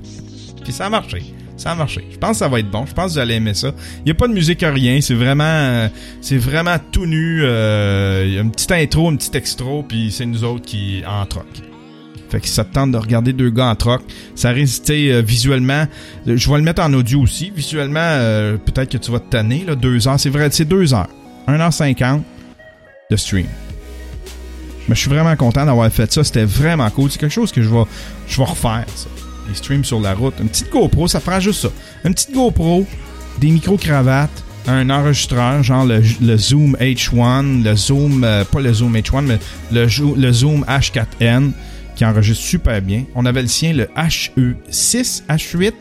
Puis 0.64 0.72
ça 0.72 0.86
a 0.86 0.90
marché. 0.90 1.22
Ça 1.56 1.72
a 1.72 1.74
marché. 1.74 2.06
Je 2.10 2.16
pense 2.16 2.32
que 2.32 2.36
ça 2.38 2.48
va 2.48 2.58
être 2.60 2.70
bon. 2.70 2.86
Je 2.86 2.94
pense 2.94 3.06
que 3.08 3.12
vous 3.12 3.18
allez 3.18 3.34
aimer 3.34 3.52
ça. 3.54 3.72
Il 3.98 4.04
n'y 4.06 4.10
a 4.12 4.14
pas 4.14 4.28
de 4.28 4.32
musique 4.32 4.62
à 4.62 4.70
rien. 4.70 5.00
C'est 5.02 5.14
vraiment, 5.14 5.44
euh, 5.44 5.88
c'est 6.22 6.38
vraiment 6.38 6.76
tout 6.90 7.04
nu. 7.04 7.42
Euh, 7.42 8.24
Il 8.26 8.32
y 8.34 8.38
a 8.38 8.40
une 8.40 8.50
petite 8.50 8.72
intro, 8.72 9.10
une 9.10 9.18
petite 9.18 9.34
extra, 9.34 9.82
puis 9.86 10.10
c'est 10.10 10.24
nous 10.24 10.42
autres 10.44 10.64
qui 10.64 11.02
en 11.06 11.26
troc. 11.26 11.44
Fait 12.30 12.40
que 12.40 12.46
ça 12.48 12.64
te 12.64 12.72
tente 12.72 12.92
de 12.92 12.96
regarder 12.96 13.32
deux 13.32 13.50
gars 13.50 13.66
en 13.66 13.74
troc. 13.74 14.02
Ça 14.36 14.54
tu 14.54 14.66
sais, 14.66 15.12
euh, 15.12 15.20
visuellement. 15.20 15.86
euh, 16.28 16.36
Je 16.36 16.48
vais 16.50 16.56
le 16.56 16.62
mettre 16.62 16.80
en 16.82 16.92
audio 16.94 17.20
aussi. 17.20 17.52
Visuellement, 17.54 17.98
euh, 18.00 18.56
peut-être 18.56 18.90
que 18.92 18.98
tu 18.98 19.10
vas 19.10 19.18
te 19.20 19.28
tanner, 19.30 19.64
là. 19.66 19.74
Deux 19.74 20.06
heures. 20.08 20.18
C'est 20.18 20.30
vrai, 20.30 20.48
c'est 20.50 20.64
deux 20.64 20.94
heures. 20.94 21.08
1h50 21.48 22.22
de 23.10 23.16
stream. 23.16 23.46
Mais 24.90 24.96
je 24.96 25.02
suis 25.02 25.08
vraiment 25.10 25.36
content 25.36 25.64
d'avoir 25.64 25.88
fait 25.92 26.12
ça. 26.12 26.24
C'était 26.24 26.44
vraiment 26.44 26.90
cool. 26.90 27.12
C'est 27.12 27.20
quelque 27.20 27.30
chose 27.30 27.52
que 27.52 27.62
je 27.62 27.68
vais, 27.68 27.84
je 28.26 28.36
vais 28.38 28.44
refaire, 28.44 28.86
ça. 28.96 29.06
Les 29.48 29.54
streams 29.54 29.84
sur 29.84 30.00
la 30.00 30.14
route. 30.14 30.34
Une 30.40 30.48
petite 30.48 30.68
GoPro, 30.68 31.06
ça 31.06 31.20
fera 31.20 31.38
juste 31.38 31.62
ça. 31.62 31.68
Une 32.04 32.12
petite 32.12 32.34
GoPro, 32.34 32.84
des 33.38 33.50
micro-cravates, 33.52 34.44
un 34.66 34.90
enregistreur, 34.90 35.62
genre 35.62 35.84
le, 35.84 36.02
Zoom 36.36 36.76
H1, 36.80 37.62
le 37.62 37.76
Zoom, 37.76 38.24
euh, 38.24 38.44
pas 38.44 38.60
le 38.60 38.72
Zoom 38.72 38.96
H1, 38.96 39.22
mais 39.22 39.38
le 39.70 40.32
Zoom 40.32 40.64
H4n, 40.64 41.52
qui 41.94 42.04
enregistre 42.04 42.42
super 42.42 42.82
bien. 42.82 43.04
On 43.14 43.26
avait 43.26 43.42
le 43.42 43.48
sien, 43.48 43.72
le 43.72 43.84
HE6, 43.96 45.22
H8, 45.28 45.72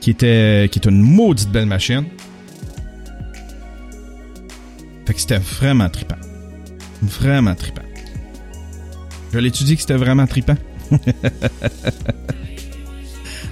qui 0.00 0.08
était, 0.08 0.70
qui 0.72 0.78
est 0.78 0.86
une 0.86 1.02
maudite 1.02 1.50
belle 1.50 1.66
machine. 1.66 2.04
Fait 5.06 5.12
que 5.12 5.20
c'était 5.20 5.36
vraiment 5.36 5.90
trippant. 5.90 6.23
Vraiment 7.04 7.54
trippant. 7.54 7.82
Je 9.32 9.38
l'ai-tu 9.38 9.64
dit 9.64 9.74
que 9.74 9.80
c'était 9.80 9.94
vraiment 9.94 10.26
trippant? 10.26 10.56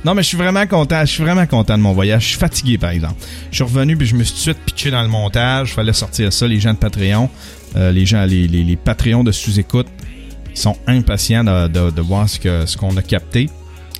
non, 0.04 0.14
mais 0.14 0.22
je 0.22 0.28
suis 0.28 0.36
vraiment 0.36 0.66
content. 0.66 1.00
Je 1.00 1.10
suis 1.10 1.22
vraiment 1.22 1.46
content 1.46 1.76
de 1.76 1.82
mon 1.82 1.92
voyage. 1.92 2.22
Je 2.22 2.28
suis 2.28 2.38
fatigué, 2.38 2.78
par 2.78 2.90
exemple. 2.90 3.16
Je 3.50 3.56
suis 3.56 3.64
revenu 3.64 3.96
puis 3.96 4.06
je 4.06 4.14
me 4.14 4.22
suis 4.22 4.32
tout 4.32 4.38
de 4.38 4.42
suite 4.42 4.58
pitché 4.64 4.90
dans 4.90 5.02
le 5.02 5.08
montage. 5.08 5.74
Fallait 5.74 5.92
sortir 5.92 6.32
ça, 6.32 6.46
les 6.46 6.60
gens 6.60 6.72
de 6.72 6.78
Patreon. 6.78 7.28
Euh, 7.76 7.90
les 7.90 8.06
gens, 8.06 8.24
les, 8.24 8.46
les, 8.46 8.62
les 8.62 8.76
Patreons 8.76 9.24
de 9.24 9.32
sous-écoute 9.32 9.88
sont 10.54 10.76
impatients 10.86 11.44
de, 11.44 11.68
de, 11.68 11.90
de 11.90 12.00
voir 12.02 12.28
ce 12.28 12.38
que 12.38 12.66
ce 12.66 12.76
qu'on 12.76 12.96
a 12.96 13.02
capté. 13.02 13.48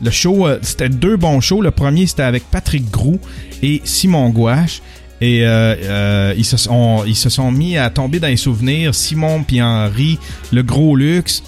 Le 0.02 0.11
show, 0.11 0.47
euh, 0.47 0.59
c'était 0.62 0.88
deux 0.88 1.16
bons 1.16 1.40
shows. 1.40 1.62
Le 1.62 1.71
premier, 1.71 2.06
c'était 2.06 2.23
avec 2.23 2.44
Patrick 2.50 2.90
Grou 2.90 3.18
et 3.62 3.80
Simon 3.85 4.30
Gouache. 4.30 4.82
Et 5.23 5.47
euh, 5.47 5.76
euh, 5.85 6.35
ils, 6.37 6.45
se 6.45 6.57
sont, 6.57 7.05
ils 7.07 7.14
se 7.14 7.31
sont 7.31 7.52
mis 7.52 7.79
à 7.79 7.91
tomber 7.91 8.19
dans 8.19 8.26
les 8.26 8.37
souvenirs. 8.37 8.93
Simon 8.93 9.45
puis 9.45 9.62
Henri, 9.62 10.19
le 10.52 10.64
gros 10.64 10.97
luxe. 10.97 11.45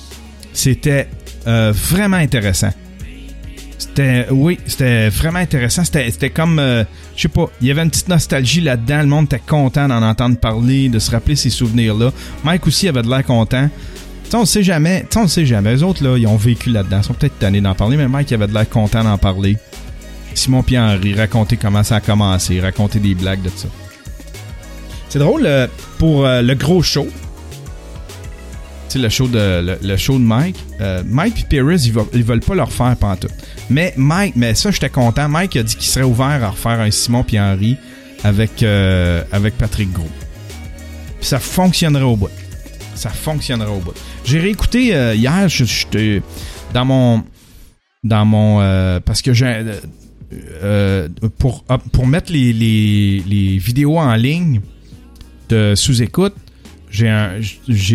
C'était 0.53 1.09
euh, 1.49 1.73
vraiment 1.75 2.19
intéressant. 2.19 2.71
C'était, 3.77 4.29
oui, 4.31 4.61
c'était 4.65 5.09
vraiment 5.09 5.41
intéressant. 5.41 5.83
C'était, 5.83 6.09
c'était 6.09 6.31
comme, 6.31 6.61
euh, 6.61 6.85
je 7.17 7.23
sais 7.23 7.29
pas, 7.29 7.51
il 7.61 7.67
y 7.67 7.73
avait 7.73 7.83
une 7.83 7.91
petite 7.91 8.09
nostalgie 8.09 8.61
là-dedans. 8.61 9.01
Le 9.01 9.07
monde 9.07 9.25
était 9.25 9.43
content 9.45 9.89
d'en 9.89 10.03
entendre 10.03 10.39
parler, 10.39 10.89
de 10.89 11.01
se 11.01 11.11
rappeler 11.11 11.35
ces 11.35 11.51
souvenirs-là. 11.51 12.13
Mike 12.45 12.69
aussi 12.69 12.87
avait 12.87 13.03
de 13.03 13.11
l'air 13.11 13.25
content. 13.25 13.69
T'sais, 14.29 14.37
on 14.37 14.45
sait 14.45 14.63
jamais, 14.63 15.05
on 15.17 15.27
sait 15.27 15.47
jamais. 15.47 15.75
Eux 15.75 15.83
autres, 15.83 16.05
là, 16.05 16.17
ils 16.17 16.29
ont 16.29 16.37
vécu 16.37 16.71
là-dedans. 16.71 16.99
Ils 17.01 17.05
sont 17.05 17.15
peut-être 17.15 17.41
tannés 17.41 17.61
d'en 17.61 17.75
parler, 17.75 17.97
mais 17.97 18.07
Mike 18.07 18.31
avait 18.31 18.47
de 18.47 18.55
l'air 18.55 18.69
content 18.71 19.03
d'en 19.03 19.19
parler. 19.19 19.57
Simon 20.39 20.63
puis 20.63 20.79
Henri, 20.79 21.15
raconter 21.15 21.57
comment 21.57 21.83
ça 21.83 21.97
a 21.97 22.01
commencé, 22.01 22.61
raconter 22.61 22.99
des 22.99 23.15
blagues 23.15 23.43
de 23.43 23.51
ça. 23.55 23.69
C'est 25.15 25.19
drôle, 25.21 25.47
euh, 25.47 25.69
pour 25.99 26.27
euh, 26.27 26.43
le 26.43 26.55
gros 26.55 26.83
show, 26.83 27.07
tu 27.07 27.13
sais, 28.89 28.99
le 28.99 29.09
show 29.09 29.29
de, 29.29 29.79
le, 29.81 29.97
show 29.97 30.19
de 30.19 30.25
Mike, 30.25 30.57
euh, 30.81 31.05
Mike 31.07 31.47
et 31.51 31.57
Paris, 31.57 31.83
ils, 32.13 32.25
veulent- 32.25 32.41
pas 32.41 32.55
le 32.57 32.63
refaire 32.63 32.97
pendant 32.99 33.17
tout. 33.17 33.29
Mais 33.71 33.95
Mike, 33.97 34.35
mais 34.37 34.55
ça, 34.55 34.71
j'étais 34.71 34.91
content. 34.91 35.29
Mike 35.29 35.55
a 35.57 35.63
dit 35.63 35.77
qu'il 35.77 35.87
serait 35.87 36.05
ouvert 36.05 36.43
à 36.43 36.51
refaire 36.51 36.81
un 36.81 36.91
Simon 36.91 37.23
puis 37.23 37.39
Henri 37.39 37.77
avec, 38.25 38.65
Patrick 39.57 39.93
Gros. 39.93 40.09
Ça 41.21 41.39
fonctionnerait 41.39 42.03
au 42.03 42.17
bout. 42.17 42.31
Ça 42.97 43.11
fonctionnerait 43.11 43.71
au 43.71 43.81
bout. 43.81 43.95
J'ai 44.25 44.41
réécouté 44.41 44.89
hier, 45.15 45.49
j'étais 45.49 46.23
dans 46.73 46.85
mon 46.85 47.23
dans 48.03 48.25
mon 48.25 49.01
parce 49.05 49.23
que 49.23 49.33
j'ai 49.33 49.63
euh, 50.63 51.09
euh, 51.23 51.29
pour 51.39 51.65
ah, 51.69 51.79
pour 51.79 52.07
mettre 52.07 52.33
les, 52.33 53.59
vidéos 53.59 53.99
en 53.99 54.15
ligne 54.15 54.61
de 55.49 55.75
sous-écoute, 55.75 56.35
j'ai 56.91 57.09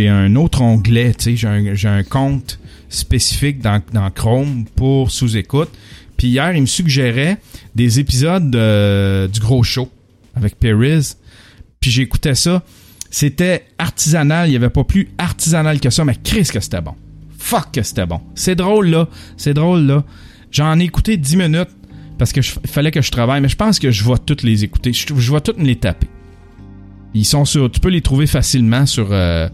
un 0.08 0.36
autre 0.36 0.62
onglet, 0.62 1.13
j'ai 1.25 1.48
un, 1.48 1.74
j'ai 1.74 1.88
un 1.88 2.03
compte 2.03 2.60
spécifique 2.89 3.62
dans, 3.62 3.81
Chrome 4.13 4.65
pour 4.75 5.12
sous-écoute. 5.12 5.69
Puis 6.17 6.27
hier, 6.27 6.53
il 6.53 6.62
me 6.62 6.67
suggérait 6.67 7.38
des 7.75 8.00
épisodes 8.00 8.51
de- 8.51 9.27
du 9.31 9.39
gros 9.39 9.63
show 9.63 9.89
avec 10.36 10.55
Paris. 10.55 11.13
Puis 11.79 11.91
j'écoutais 11.91 12.36
ça. 12.36 12.63
C'était 13.10 13.65
artisanal, 13.77 14.48
il 14.48 14.51
n'y 14.51 14.58
avait 14.58 14.69
pas 14.69 14.84
plus 14.84 15.10
artisanal 15.17 15.79
que 15.79 15.89
ça, 15.89 16.03
mais 16.03 16.15
Chris 16.22 16.50
que 16.51 16.60
c'était 16.60 16.81
bon. 16.81 16.93
Fuck 17.38 17.72
que 17.72 17.84
c'était 17.84 18.05
bon. 18.05 18.22
C'est 18.36 18.55
drôle 18.55 18.89
là, 18.89 19.08
c'est 19.38 19.53
drôle 19.53 19.81
là. 19.81 20.03
J'en 20.51 20.79
ai 20.79 20.84
écouté 20.84 21.17
10 21.17 21.36
minutes 21.38 21.69
parce 22.19 22.33
que 22.33 22.41
il 22.41 22.69
fallait 22.69 22.91
que 22.91 23.01
je 23.01 23.09
travaille, 23.09 23.41
mais 23.41 23.49
je 23.49 23.55
pense 23.55 23.79
que 23.79 23.89
je 23.89 24.03
vais 24.03 24.17
toutes 24.23 24.43
les 24.43 24.63
écouter. 24.63 24.93
Je, 24.93 25.33
vais 25.33 25.41
toutes 25.41 25.57
me 25.57 25.65
les 25.65 25.77
taper. 25.77 26.07
Ils 27.15 27.25
sont 27.25 27.45
sur, 27.45 27.71
tu 27.71 27.79
peux 27.79 27.89
les 27.89 28.01
trouver 28.01 28.27
facilement 28.27 28.85
sur 28.85 29.07
euh, 29.11 29.49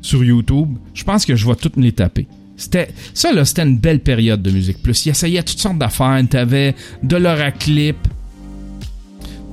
sur 0.00 0.24
YouTube. 0.24 0.78
Je 0.94 1.04
pense 1.04 1.26
que 1.26 1.34
je 1.34 1.46
vais 1.46 1.56
toutes 1.56 1.76
me 1.76 1.82
les 1.82 1.92
taper. 1.92 2.26
C'était 2.56 2.88
ça 3.12 3.32
là, 3.32 3.44
c'était 3.44 3.64
une 3.64 3.78
belle 3.78 4.00
période 4.00 4.40
de 4.40 4.50
musique 4.50 4.80
plus. 4.82 5.04
Ils 5.04 5.10
essayaient 5.10 5.42
toutes 5.42 5.58
sortes 5.58 5.76
d'affaires. 5.76 6.22
T'avais 6.30 6.74
de 7.02 7.16
l'oraclip, 7.16 7.96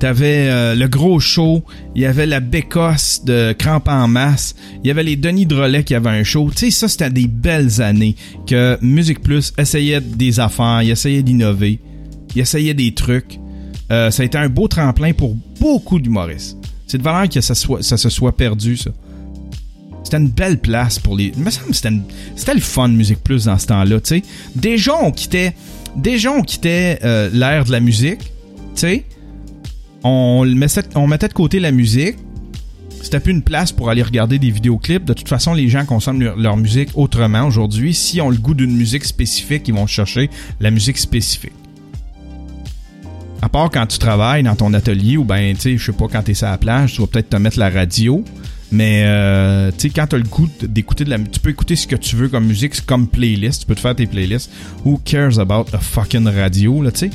T'avais 0.01 0.49
euh, 0.49 0.73
le 0.73 0.87
gros 0.87 1.19
show, 1.19 1.63
il 1.93 2.01
y 2.01 2.07
avait 2.07 2.25
la 2.25 2.39
bécosse 2.39 3.23
de 3.23 3.53
Crampe 3.53 3.87
en 3.87 4.07
masse, 4.07 4.55
il 4.83 4.87
y 4.87 4.89
avait 4.89 5.03
les 5.03 5.15
Denis 5.15 5.45
Drolet 5.45 5.83
qui 5.83 5.93
avaient 5.93 6.09
un 6.09 6.23
show. 6.23 6.49
Tu 6.49 6.57
sais, 6.57 6.71
ça, 6.71 6.87
c'était 6.87 7.11
des 7.11 7.27
belles 7.27 7.83
années 7.83 8.15
que 8.47 8.79
Musique 8.81 9.21
Plus 9.21 9.53
essayait 9.59 10.01
des 10.01 10.39
affaires, 10.39 10.81
il 10.81 10.89
essayait 10.89 11.21
d'innover, 11.21 11.79
il 12.35 12.41
essayait 12.41 12.73
des 12.73 12.93
trucs. 12.93 13.39
Euh, 13.91 14.11
ça 14.11 14.23
a 14.23 14.25
été 14.25 14.37
un 14.37 14.49
beau 14.49 14.67
tremplin 14.67 15.13
pour 15.13 15.35
beaucoup 15.59 15.99
d'humoristes. 15.99 16.57
C'est 16.87 16.97
de 16.97 17.03
valeur 17.03 17.29
que 17.29 17.41
ça, 17.41 17.55
se 17.55 18.09
soit 18.09 18.35
perdu, 18.35 18.77
ça. 18.77 18.91
C'était 20.03 20.17
une 20.17 20.29
belle 20.29 20.59
place 20.59 20.99
pour 20.99 21.15
les. 21.15 21.31
Il 21.35 21.43
me 21.43 21.49
semble 21.49 21.73
c'était, 21.73 21.93
c'était 22.35 22.53
le 22.53 22.59
fun 22.59 22.89
Musique 22.89 23.23
Plus 23.23 23.45
dans 23.45 23.57
ce 23.57 23.67
temps-là, 23.67 23.99
tu 24.01 24.15
sais. 24.15 24.23
Déjà, 24.55 24.93
on 24.95 25.11
quittait, 25.11 25.53
euh, 27.03 27.29
l'ère 27.31 27.65
de 27.65 27.71
la 27.71 27.79
musique, 27.79 28.19
tu 28.75 28.81
sais 28.81 29.05
on, 30.03 30.45
mettait, 30.45 31.27
de 31.27 31.33
côté 31.33 31.59
la 31.59 31.71
musique. 31.71 32.15
C'était 33.01 33.19
plus 33.19 33.31
une 33.31 33.41
place 33.41 33.71
pour 33.71 33.89
aller 33.89 34.03
regarder 34.03 34.37
des 34.37 34.51
vidéoclips. 34.51 35.05
De 35.05 35.13
toute 35.13 35.27
façon, 35.27 35.53
les 35.53 35.69
gens 35.69 35.85
consomment 35.85 36.21
leur, 36.21 36.37
leur 36.37 36.57
musique 36.57 36.89
autrement 36.95 37.45
aujourd'hui. 37.45 37.93
Si 37.93 38.21
on 38.21 38.29
le 38.29 38.37
goût 38.37 38.53
d'une 38.53 38.75
musique 38.75 39.05
spécifique, 39.05 39.67
ils 39.67 39.73
vont 39.73 39.87
chercher 39.87 40.29
la 40.59 40.71
musique 40.71 40.97
spécifique. 40.97 41.53
À 43.41 43.49
part 43.49 43.69
quand 43.71 43.87
tu 43.87 43.97
travailles 43.97 44.43
dans 44.43 44.55
ton 44.55 44.73
atelier 44.73 45.17
ou 45.17 45.23
ben, 45.23 45.55
tu 45.55 45.61
sais, 45.61 45.77
je 45.77 45.85
sais 45.85 45.91
pas, 45.91 46.07
quand 46.07 46.21
t'es 46.21 46.33
sur 46.33 46.47
la 46.47 46.57
plage, 46.57 46.93
tu 46.93 47.01
vas 47.01 47.07
peut-être 47.07 47.29
te 47.29 47.37
mettre 47.37 47.57
la 47.57 47.69
radio. 47.69 48.23
Mais, 48.71 49.03
euh, 49.05 49.71
tu 49.71 49.79
sais, 49.79 49.89
quand 49.89 50.07
t'as 50.07 50.17
le 50.17 50.23
goût 50.23 50.47
d'écouter 50.61 51.03
de 51.03 51.09
la 51.09 51.19
tu 51.19 51.39
peux 51.39 51.49
écouter 51.49 51.75
ce 51.75 51.87
que 51.87 51.95
tu 51.95 52.15
veux 52.15 52.29
comme 52.29 52.45
musique, 52.45 52.85
comme 52.85 53.07
playlist. 53.07 53.61
Tu 53.61 53.65
peux 53.67 53.75
te 53.75 53.81
faire 53.81 53.95
tes 53.95 54.07
playlists. 54.07 54.51
Who 54.85 55.01
cares 55.03 55.39
about 55.39 55.65
a 55.73 55.79
fucking 55.79 56.27
radio, 56.27 56.81
là, 56.81 56.91
tu 56.91 56.99
sais? 56.99 57.09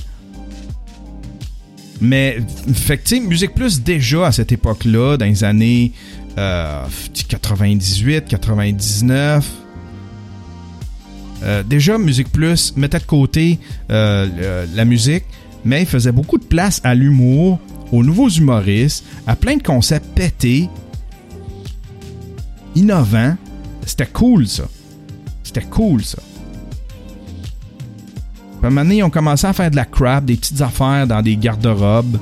Mais, 2.01 2.39
fait 2.75 2.99
que, 2.99 3.09
tu 3.09 3.21
Musique 3.21 3.55
Plus, 3.55 3.83
déjà 3.83 4.27
à 4.27 4.33
cette 4.33 4.53
époque-là, 4.53 5.17
dans 5.17 5.25
les 5.25 5.45
années 5.45 5.93
euh, 6.39 6.85
98, 7.29 8.27
99, 8.27 9.51
euh, 11.43 11.63
déjà 11.63 11.99
Musique 11.99 12.31
Plus 12.31 12.75
mettait 12.77 12.99
de 12.99 13.05
côté 13.05 13.59
euh, 13.91 14.67
la 14.75 14.85
musique, 14.85 15.25
mais 15.67 15.83
il 15.83 15.87
faisait 15.87 16.13
beaucoup 16.13 16.39
de 16.39 16.45
place 16.45 16.81
à 16.85 16.95
l'humour, 16.95 17.59
aux 17.93 18.03
nouveaux 18.03 18.29
humoristes, 18.29 19.05
à 19.27 19.37
plein 19.37 19.57
de 19.57 19.63
concepts 19.63 20.07
pétés, 20.15 20.71
innovants. 22.75 23.37
C'était 23.85 24.07
cool, 24.07 24.47
ça. 24.47 24.65
C'était 25.43 25.63
cool, 25.63 26.05
ça. 26.05 26.19
Puis 28.59 28.65
à 28.65 28.67
un 28.67 28.71
moment 28.71 28.83
donné, 28.83 28.99
ils 28.99 29.03
ont 29.03 29.11
commencé 29.11 29.47
à 29.47 29.53
faire 29.53 29.71
de 29.71 29.77
la 29.77 29.85
crap, 29.85 30.25
des 30.25 30.37
petites 30.37 30.61
affaires 30.61 31.07
dans 31.07 31.21
des 31.21 31.37
garde-robes. 31.37 32.19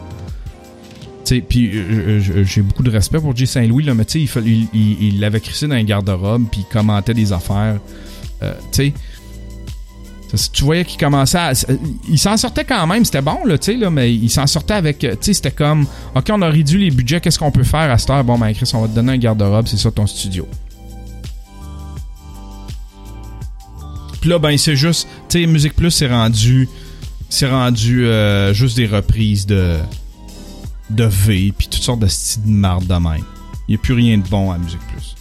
Puis 1.49 1.71
euh, 1.75 2.21
euh, 2.21 2.45
j'ai 2.45 2.63
beaucoup 2.63 2.83
de 2.83 2.91
respect 2.91 3.19
pour 3.19 3.35
J. 3.35 3.47
Saint-Louis, 3.47 3.89
mais 3.95 4.05
tu 4.05 4.27
sais, 4.27 4.41
il, 4.75 5.21
l'avait 5.21 5.41
crissé 5.41 5.67
dans 5.67 5.75
un 5.75 5.85
garde-robe, 5.85 6.45
puis 6.51 6.65
il 6.69 6.73
commentait 6.73 7.15
des 7.15 7.33
affaires. 7.33 7.79
Euh, 8.43 8.53
tu 8.73 8.93
tu 10.53 10.65
voyais 10.65 10.85
qu'il 10.85 10.99
commençait 10.99 11.39
à. 11.39 11.53
Il 12.09 12.19
s'en 12.19 12.37
sortait 12.37 12.65
quand 12.65 12.87
même, 12.87 13.05
c'était 13.05 13.23
bon, 13.23 13.45
là, 13.45 13.59
tu 13.59 13.73
sais, 13.73 13.77
là, 13.77 13.91
mais 13.91 14.15
il 14.15 14.31
s'en 14.31 14.47
sortait 14.47 14.75
avec. 14.75 14.99
Tu 14.99 15.09
sais, 15.21 15.33
c'était 15.35 15.51
comme, 15.51 15.87
OK, 16.15 16.25
on 16.31 16.43
a 16.43 16.49
réduit 16.49 16.85
les 16.85 16.91
budgets, 16.91 17.21
qu'est-ce 17.21 17.39
qu'on 17.39 17.51
peut 17.51 17.65
faire 17.65 17.91
à 17.91 17.99
cette 17.99 18.11
heure? 18.11 18.25
Bon, 18.25 18.39
ben, 18.39 18.53
Chris, 18.53 18.71
on 18.75 18.83
va 18.83 18.89
te 18.89 18.95
donner 18.95 19.13
un 19.13 19.19
garde-robe, 19.19 19.67
c'est 19.67 19.77
ça 19.77 19.91
ton 19.91 20.07
studio. 20.07 20.47
Puis 24.21 24.31
là, 24.31 24.39
ben, 24.39 24.57
c'est 24.57 24.77
juste. 24.77 25.07
Tu 25.29 25.41
sais, 25.41 25.47
Musique 25.47 25.75
Plus, 25.75 25.91
c'est 25.91 26.09
rendu. 26.09 26.69
C'est 27.29 27.51
rendu 27.51 28.07
euh, 28.07 28.55
juste 28.55 28.77
des 28.77 28.87
reprises 28.87 29.45
de. 29.45 29.79
de 30.91 31.05
V, 31.05 31.53
puis 31.57 31.69
toutes 31.69 31.83
sortes 31.83 32.01
de 32.01 32.07
styles 32.07 32.45
de 32.45 32.51
marde 32.51 32.87
de 32.87 32.95
même. 32.95 33.25
Il 33.69 33.73
n'y 33.73 33.75
a 33.77 33.79
plus 33.79 33.95
rien 33.95 34.19
de 34.19 34.27
bon 34.29 34.51
à 34.51 34.59
Musique 34.59 34.81
Plus. 34.89 35.15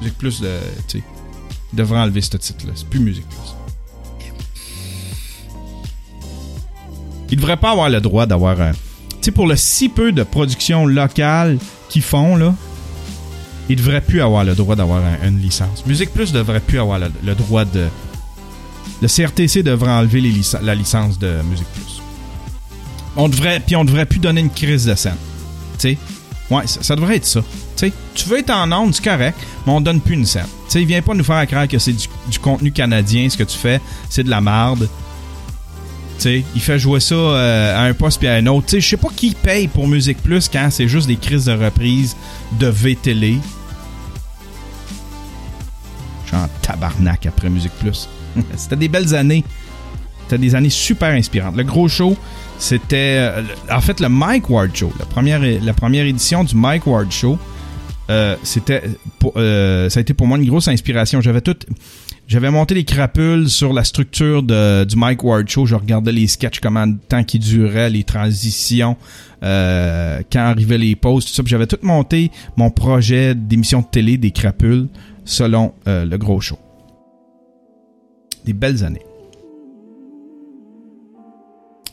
Musique 0.00 0.18
Plus, 0.18 0.40
de, 0.40 0.58
tu 0.88 0.98
sais, 0.98 1.04
ils 1.72 1.76
devraient 1.76 2.00
enlever 2.00 2.20
ce 2.20 2.36
titre-là. 2.36 2.72
C'est 2.74 2.88
plus 2.88 3.00
Musique 3.00 3.28
Plus. 3.28 3.59
Ils 7.30 7.36
devraient 7.36 7.56
pas 7.56 7.70
avoir 7.72 7.88
le 7.88 8.00
droit 8.00 8.26
d'avoir 8.26 8.60
un. 8.60 8.72
Tu 8.72 8.78
sais, 9.26 9.30
pour 9.30 9.46
le 9.46 9.56
si 9.56 9.88
peu 9.88 10.12
de 10.12 10.22
production 10.22 10.86
locale 10.86 11.58
qu'ils 11.88 12.02
font, 12.02 12.36
là, 12.36 12.54
ils 13.68 13.76
devraient 13.76 14.00
plus 14.00 14.20
avoir 14.20 14.44
le 14.44 14.54
droit 14.54 14.74
d'avoir 14.76 15.02
un- 15.04 15.28
une 15.28 15.38
licence. 15.40 15.84
Musique 15.86 16.10
Plus 16.12 16.32
devrait 16.32 16.60
plus 16.60 16.80
avoir 16.80 16.98
le, 16.98 17.34
droit 17.34 17.64
de. 17.64 17.86
Le 19.00 19.08
CRTC 19.08 19.62
devrait 19.62 19.92
enlever 19.92 20.22
la 20.62 20.74
licence 20.74 21.18
de 21.18 21.36
Musique 21.48 21.68
Plus. 21.74 22.02
On 23.16 23.28
devrait, 23.28 23.60
puis 23.60 23.76
on 23.76 23.84
devrait 23.84 24.06
plus 24.06 24.18
donner 24.18 24.40
une 24.40 24.50
crise 24.50 24.86
de 24.86 24.94
scène. 24.94 25.16
Tu 25.78 25.90
sais, 25.90 25.98
ouais, 26.50 26.62
ça, 26.66 26.96
devrait 26.96 27.16
être 27.16 27.26
ça. 27.26 27.40
Tu 27.76 28.28
veux 28.28 28.38
être 28.38 28.50
en 28.50 28.70
onde, 28.72 28.94
c'est 28.94 29.04
correct, 29.04 29.38
mais 29.66 29.72
on 29.72 29.80
donne 29.80 30.00
plus 30.00 30.14
une 30.14 30.26
scène. 30.26 30.46
Tu 30.68 30.72
sais, 30.80 30.84
viens 30.84 31.00
pas 31.02 31.14
nous 31.14 31.24
faire 31.24 31.46
croire 31.46 31.66
que 31.66 31.78
c'est 31.78 31.92
du, 31.92 32.06
du 32.28 32.38
contenu 32.38 32.72
canadien, 32.72 33.28
ce 33.30 33.36
que 33.36 33.42
tu 33.44 33.56
fais, 33.56 33.80
c'est 34.10 34.22
de 34.24 34.30
la 34.30 34.40
marde. 34.40 34.88
Il 36.24 36.60
fait 36.60 36.78
jouer 36.78 37.00
ça 37.00 37.14
euh, 37.14 37.76
à 37.76 37.82
un 37.82 37.94
poste 37.94 38.18
puis 38.18 38.28
à 38.28 38.34
un 38.34 38.46
autre. 38.46 38.66
Je 38.70 38.80
sais 38.80 38.96
pas 38.96 39.08
qui 39.14 39.34
paye 39.34 39.68
pour 39.68 39.86
Musique 39.88 40.22
Plus 40.22 40.48
quand 40.48 40.68
c'est 40.70 40.88
juste 40.88 41.06
des 41.06 41.16
crises 41.16 41.46
de 41.46 41.52
reprise 41.52 42.16
de 42.58 42.66
V-Télé. 42.66 43.38
Je 46.24 46.28
suis 46.28 46.36
en 46.36 46.48
tabarnak 46.62 47.26
après 47.26 47.48
Musique 47.48 47.72
Plus. 47.80 48.08
C'était 48.56 48.76
des 48.76 48.88
belles 48.88 49.14
années. 49.14 49.44
C'était 50.22 50.38
des 50.38 50.54
années 50.54 50.70
super 50.70 51.10
inspirantes. 51.10 51.56
Le 51.56 51.64
gros 51.64 51.88
show, 51.88 52.16
c'était 52.56 53.16
euh, 53.18 53.42
en 53.68 53.80
fait 53.80 53.98
le 53.98 54.08
Mike 54.08 54.48
Ward 54.48 54.70
Show. 54.76 54.92
La 55.00 55.06
première, 55.06 55.40
la 55.40 56.04
édition 56.04 56.44
du 56.44 56.54
Mike 56.54 56.86
Ward 56.86 57.10
Show, 57.10 57.36
euh, 58.10 58.36
c'était 58.44 58.82
ça 59.20 59.98
a 59.98 60.00
été 60.00 60.14
pour 60.14 60.28
moi 60.28 60.38
une 60.38 60.46
grosse 60.46 60.68
inspiration. 60.68 61.20
J'avais 61.20 61.40
tout 61.40 61.56
J'avais 62.30 62.52
monté 62.52 62.76
les 62.76 62.84
crapules 62.84 63.50
sur 63.50 63.72
la 63.72 63.82
structure 63.82 64.44
de, 64.44 64.84
du 64.84 64.94
Mike 64.94 65.24
Ward 65.24 65.48
Show. 65.48 65.66
Je 65.66 65.74
regardais 65.74 66.12
les 66.12 66.28
sketchs, 66.28 66.60
comment 66.60 66.86
de 66.86 66.96
temps 66.96 67.24
qui 67.24 67.40
duraient, 67.40 67.90
les 67.90 68.04
transitions, 68.04 68.96
euh, 69.42 70.22
quand 70.30 70.38
arrivaient 70.38 70.78
les 70.78 70.94
pauses, 70.94 71.26
tout 71.26 71.32
ça. 71.32 71.42
J'avais 71.44 71.66
tout 71.66 71.80
monté 71.82 72.30
mon 72.56 72.70
projet 72.70 73.34
d'émission 73.34 73.80
de 73.80 73.86
télé 73.86 74.16
des 74.16 74.30
crapules 74.30 74.86
selon 75.24 75.74
euh, 75.88 76.04
le 76.04 76.18
gros 76.18 76.40
show. 76.40 76.56
Des 78.44 78.52
belles 78.52 78.84
années. 78.84 79.02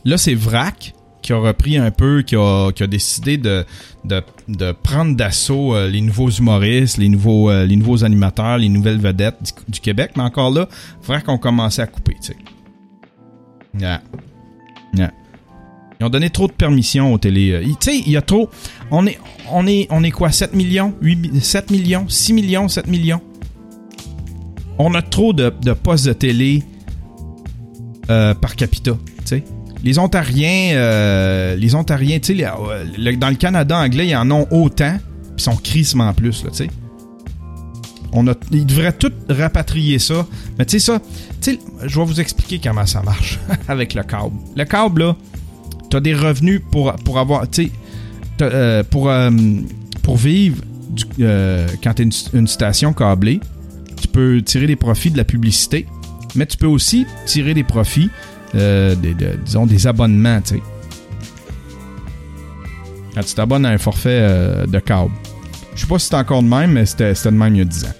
Là, 0.05 0.19
c'est 0.19 0.35
Vrac 0.35 0.93
qui 1.27 1.33
a 1.33 1.39
repris 1.39 1.77
un 1.77 1.91
peu, 1.91 2.21
qui 2.21 2.37
a, 2.37 2.71
qui 2.71 2.83
a 2.83 2.87
décidé 2.87 3.35
de, 3.35 3.65
de, 4.05 4.23
de 4.47 4.71
prendre 4.71 5.13
d'assaut 5.13 5.75
euh, 5.75 5.89
les 5.89 5.99
nouveaux 5.99 6.29
humoristes, 6.29 6.97
les 6.97 7.09
nouveaux, 7.09 7.49
euh, 7.49 7.65
les 7.65 7.75
nouveaux 7.75 8.05
animateurs, 8.05 8.57
les 8.57 8.69
nouvelles 8.69 8.97
vedettes 8.97 9.53
du, 9.67 9.81
Québec. 9.81 10.11
Mais 10.15 10.23
encore 10.23 10.51
là, 10.51 10.69
Vrac 11.03 11.25
qu'on 11.25 11.37
commencé 11.37 11.81
à 11.81 11.87
couper. 11.87 12.15
Yeah. 13.77 14.01
Yeah. 14.93 15.11
Ils 15.99 16.05
ont 16.05 16.09
donné 16.09 16.29
trop 16.29 16.47
de 16.47 16.53
permissions 16.53 17.13
aux 17.13 17.17
télé. 17.17 17.51
Euh, 17.51 17.61
tu 17.61 17.75
sais, 17.81 17.97
il 17.97 18.09
y 18.09 18.15
a 18.15 18.21
trop. 18.21 18.49
On 18.89 19.05
est, 19.05 19.19
on 19.51 19.67
est, 19.67 19.87
on 19.89 20.05
est 20.05 20.11
quoi 20.11 20.31
7 20.31 20.53
millions 20.53 20.93
8, 21.01 21.43
7 21.43 21.71
millions 21.71 22.05
6 22.07 22.31
millions 22.31 22.69
7 22.69 22.87
millions? 22.87 23.21
On 24.79 24.93
a 24.93 25.01
trop 25.01 25.33
de, 25.33 25.53
de 25.61 25.73
postes 25.73 26.05
de 26.05 26.13
télé 26.13 26.63
par 28.07 28.55
capita, 28.55 28.93
les 29.83 29.99
Ontariens, 29.99 30.75
euh, 30.75 31.55
les 31.55 31.75
Ontariens, 31.75 32.19
tu 32.19 32.37
sais, 32.37 32.43
dans 32.43 33.29
le 33.29 33.35
Canada 33.35 33.77
anglais, 33.77 34.07
ils 34.07 34.15
en 34.15 34.29
ont 34.31 34.47
autant, 34.51 34.97
puis 35.35 35.43
sont 35.43 35.55
crissement 35.55 36.13
plus, 36.13 36.43
tu 36.43 36.47
sais. 36.53 36.67
On 38.13 38.25
a, 38.27 38.33
ils 38.51 38.65
devraient 38.65 38.93
tout 38.93 39.11
rapatrier 39.29 39.99
ça. 39.99 40.25
Mais 40.57 40.65
tu 40.65 40.79
sais, 40.79 40.93
ça, 40.93 41.01
je 41.85 41.99
vais 41.99 42.05
vous 42.05 42.21
expliquer 42.21 42.59
comment 42.63 42.85
ça 42.85 43.01
marche 43.01 43.37
avec 43.67 43.93
le 43.93 44.03
câble. 44.03 44.35
Le 44.55 44.63
câble, 44.63 45.01
là, 45.01 45.15
t'as 45.89 45.99
des 45.99 46.15
revenus 46.15 46.61
pour, 46.71 46.93
avoir, 47.17 47.49
tu 47.49 47.71
euh, 48.41 48.83
pour, 48.83 49.09
euh, 49.09 49.29
pour 50.03 50.17
vivre 50.17 50.63
quand 51.19 51.93
t'es 51.93 52.03
une, 52.03 52.11
une 52.33 52.47
station 52.47 52.93
câblée, 52.93 53.39
tu 54.01 54.07
peux 54.07 54.41
tirer 54.41 54.67
des 54.67 54.75
profits 54.75 55.11
de 55.11 55.17
la 55.17 55.25
publicité, 55.25 55.85
mais 56.35 56.45
tu 56.45 56.57
peux 56.57 56.67
aussi 56.67 57.05
tirer 57.25 57.53
des 57.53 57.63
profits 57.63 58.09
euh, 58.55 58.95
disons, 59.43 59.65
des 59.65 59.87
abonnements, 59.87 60.41
tu 60.41 60.55
sais. 60.55 60.61
Tu 63.25 63.33
t'abonnes 63.33 63.65
à 63.65 63.69
un 63.69 63.77
forfait 63.77 64.19
euh, 64.21 64.67
de 64.67 64.79
câble. 64.79 65.11
Je 65.73 65.81
sais 65.81 65.87
pas 65.87 65.99
si 65.99 66.07
c'est 66.07 66.15
encore 66.15 66.43
de 66.43 66.47
même, 66.47 66.73
mais 66.73 66.85
c'était 66.85 67.13
de 67.13 67.29
même 67.29 67.55
il 67.55 67.59
y 67.59 67.61
a 67.61 67.65
10 67.65 67.85
ans. 67.85 67.93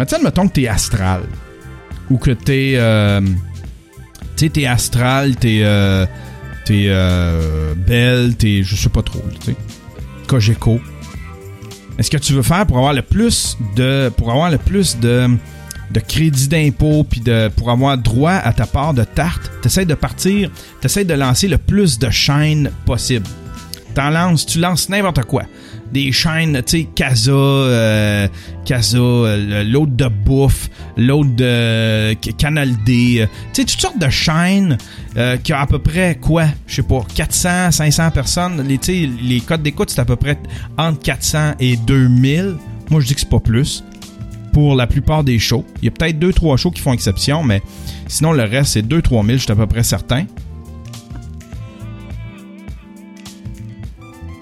Mais 0.00 0.06
mettons 0.22 0.48
que 0.48 0.54
t'es 0.54 0.66
astral. 0.66 1.22
Ou 2.10 2.16
que 2.16 2.30
t'es. 2.30 2.72
Euh, 2.76 3.20
tu 4.36 4.46
sais, 4.46 4.48
t'es 4.48 4.66
astral, 4.66 5.36
t'es. 5.36 5.60
Euh, 5.62 6.06
t'es 6.64 6.86
euh, 6.88 7.74
belle, 7.74 8.34
t'es. 8.36 8.62
Je 8.62 8.76
sais 8.76 8.88
pas 8.88 9.02
trop, 9.02 9.22
tu 9.40 9.46
sais. 9.46 9.56
Cogeco. 10.26 10.80
Est-ce 11.98 12.10
que 12.10 12.16
tu 12.16 12.32
veux 12.32 12.42
faire 12.42 12.64
pour 12.66 12.78
avoir 12.78 12.94
le 12.94 13.02
plus 13.02 13.58
de. 13.76 14.10
Pour 14.16 14.30
avoir 14.30 14.50
le 14.50 14.58
plus 14.58 14.98
de 14.98 15.28
de 15.90 16.00
crédit 16.00 16.48
d'impôt, 16.48 17.04
puis 17.08 17.20
de 17.20 17.48
pour 17.56 17.70
avoir 17.70 17.98
droit 17.98 18.32
à 18.32 18.52
ta 18.52 18.66
part 18.66 18.94
de 18.94 19.04
tarte, 19.04 19.50
t'essayes 19.62 19.86
de 19.86 19.94
partir, 19.94 20.50
t'essayes 20.80 21.04
de 21.04 21.14
lancer 21.14 21.48
le 21.48 21.58
plus 21.58 21.98
de 21.98 22.10
chaînes 22.10 22.70
possible. 22.86 23.26
T'en 23.94 24.10
lances, 24.10 24.46
tu 24.46 24.60
lances 24.60 24.88
n'importe 24.88 25.24
quoi. 25.24 25.42
Des 25.92 26.12
chaînes, 26.12 26.62
tu 26.64 26.78
sais, 26.82 26.88
Casa, 26.94 27.32
euh, 27.32 28.28
Casa, 28.64 28.98
euh, 28.98 29.64
l'autre 29.64 29.90
de 29.96 30.06
bouffe, 30.06 30.70
l'autre 30.96 31.30
de 31.34 32.14
Canal 32.38 32.70
D, 32.84 33.22
euh, 33.22 33.26
tu 33.52 33.62
sais, 33.62 33.66
toutes 33.66 33.80
sortes 33.80 33.98
de 33.98 34.08
chaînes 34.08 34.78
euh, 35.16 35.36
qui 35.38 35.52
ont 35.52 35.58
à 35.58 35.66
peu 35.66 35.80
près 35.80 36.16
quoi, 36.20 36.44
je 36.68 36.76
sais 36.76 36.82
pas, 36.84 37.04
400, 37.16 37.72
500 37.72 38.10
personnes. 38.12 38.64
Les, 38.68 38.78
les 39.20 39.40
codes 39.40 39.62
d'écoute, 39.62 39.90
c'est 39.90 40.00
à 40.00 40.04
peu 40.04 40.14
près 40.14 40.38
entre 40.78 41.00
400 41.00 41.54
et 41.58 41.76
2000. 41.76 42.54
Moi, 42.90 43.00
je 43.00 43.06
dis 43.08 43.14
que 43.14 43.20
c'est 43.20 43.28
pas 43.28 43.40
plus 43.40 43.82
pour 44.60 44.74
la 44.76 44.86
plupart 44.86 45.24
des 45.24 45.38
shows. 45.38 45.64
Il 45.80 45.86
y 45.86 45.88
a 45.88 45.90
peut-être 45.90 46.18
2-3 46.18 46.58
shows 46.58 46.70
qui 46.70 46.82
font 46.82 46.92
exception, 46.92 47.42
mais 47.42 47.62
sinon 48.08 48.32
le 48.32 48.42
reste 48.42 48.74
c'est 48.74 48.86
2-3 48.86 49.24
000, 49.24 49.28
je 49.28 49.36
suis 49.38 49.52
à 49.52 49.56
peu 49.56 49.66
près 49.66 49.82
certain. 49.82 50.26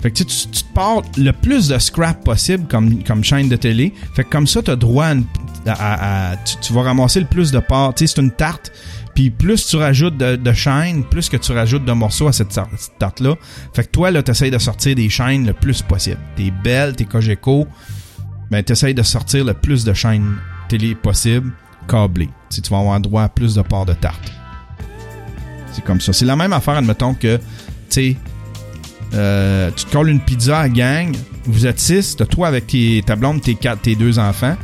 Fait 0.03 0.11
que 0.11 0.17
tu, 0.17 0.25
tu, 0.25 0.49
te 0.49 0.75
pars 0.75 1.03
le 1.17 1.31
plus 1.31 1.69
de 1.69 1.79
scrap 1.79 2.25
possible 2.25 2.67
comme, 2.69 3.05
comme 3.05 3.23
chaîne 3.23 3.49
de 3.49 3.55
télé. 3.55 3.93
Fait 4.15 4.25
que 4.25 4.29
comme 4.29 4.49
ça, 4.49 4.61
tu 4.61 4.73
as 4.73 4.77
droit 4.77 5.13
à, 5.67 6.35
tu, 6.61 6.73
vas 6.73 6.83
ramasser 6.83 7.21
le 7.21 7.27
plus 7.27 7.53
de 7.53 7.61
parts. 7.61 7.93
C'est 7.95 8.19
une 8.19 8.33
tarte. 8.33 8.73
Puis 9.15 9.31
plus 9.31 9.67
tu 9.67 9.77
rajoutes 9.77 10.17
de, 10.17 10.53
chaînes, 10.53 11.05
plus 11.05 11.29
que 11.29 11.37
tu 11.37 11.53
rajoutes 11.53 11.85
de 11.85 11.93
morceaux 11.93 12.27
à 12.27 12.33
cette, 12.33 12.59
tarte-là. 12.99 13.35
Fait 13.73 13.85
que 13.85 13.91
toi, 13.91 14.11
là, 14.11 14.23
tu 14.23 14.33
essayes 14.33 14.51
de 14.51 14.59
sortir 14.59 14.97
des 14.97 15.09
chaînes 15.09 15.47
le 15.47 15.53
plus 15.53 15.83
possible. 15.83 16.19
T'es 16.37 16.53
belle, 16.63 16.97
t'es 16.97 17.05
Cogeco, 17.05 17.67
ben, 18.51 18.63
t'essayes 18.63 18.95
de 18.95 19.03
sortir 19.03 19.45
le 19.45 19.55
plus 19.55 19.85
de 19.85 19.93
chaînes 19.93 20.37
télé 20.69 20.95
possible 20.95 21.53
câblées. 21.89 22.31
Si 22.51 22.63
tu 22.63 22.71
vas 22.71 22.79
avoir 22.79 23.01
droit 23.01 23.23
à 23.23 23.29
plus 23.29 23.55
de 23.55 23.63
parts 23.63 23.87
de 23.87 23.95
tarte. 23.95 24.33
C'est 25.73 25.85
comme 25.85 26.01
ça. 26.01 26.13
C'est 26.13 26.25
la 26.25 26.37
même 26.37 26.53
affaire, 26.53 26.75
admettons 26.75 27.15
que, 27.15 27.37
tu 27.37 27.43
sais, 27.89 28.17
euh, 29.15 29.71
tu 29.75 29.85
te 29.85 29.93
colles 29.93 30.11
une 30.11 30.21
pizza 30.21 30.59
à 30.59 30.69
gang, 30.69 31.15
vous 31.45 31.67
êtes 31.67 31.79
six, 31.79 32.17
t'as 32.17 32.27
toi 32.27 32.49
avec 32.49 32.67
tes, 32.67 33.03
ta 33.05 33.17
blonde, 33.17 33.41
tes 33.41 33.55
quatre, 33.55 33.81
tes 33.81 33.95
deux 33.95 34.19
enfants, 34.19 34.57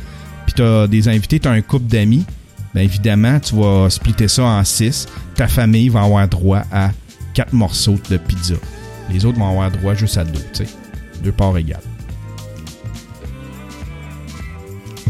puis 0.45 0.53
t'as 0.55 0.87
des 0.87 1.07
invités, 1.07 1.39
t'as 1.39 1.51
un 1.51 1.61
couple 1.61 1.85
d'amis, 1.85 2.25
ben 2.75 2.81
évidemment, 2.81 3.39
tu 3.39 3.55
vas 3.55 3.89
splitter 3.89 4.27
ça 4.27 4.43
en 4.43 4.63
six. 4.65 5.07
Ta 5.35 5.47
famille 5.47 5.87
va 5.87 6.01
avoir 6.01 6.27
droit 6.27 6.63
à 6.71 6.91
quatre 7.33 7.53
morceaux 7.53 7.97
de 8.09 8.17
pizza. 8.17 8.55
Les 9.09 9.25
autres 9.25 9.39
vont 9.39 9.49
avoir 9.49 9.71
droit 9.71 9.93
juste 9.93 10.17
à 10.17 10.25
deux, 10.25 10.41
tu 10.53 10.65
sais. 10.65 10.67
Deux 11.23 11.31
parts 11.31 11.57
égales. 11.57 11.79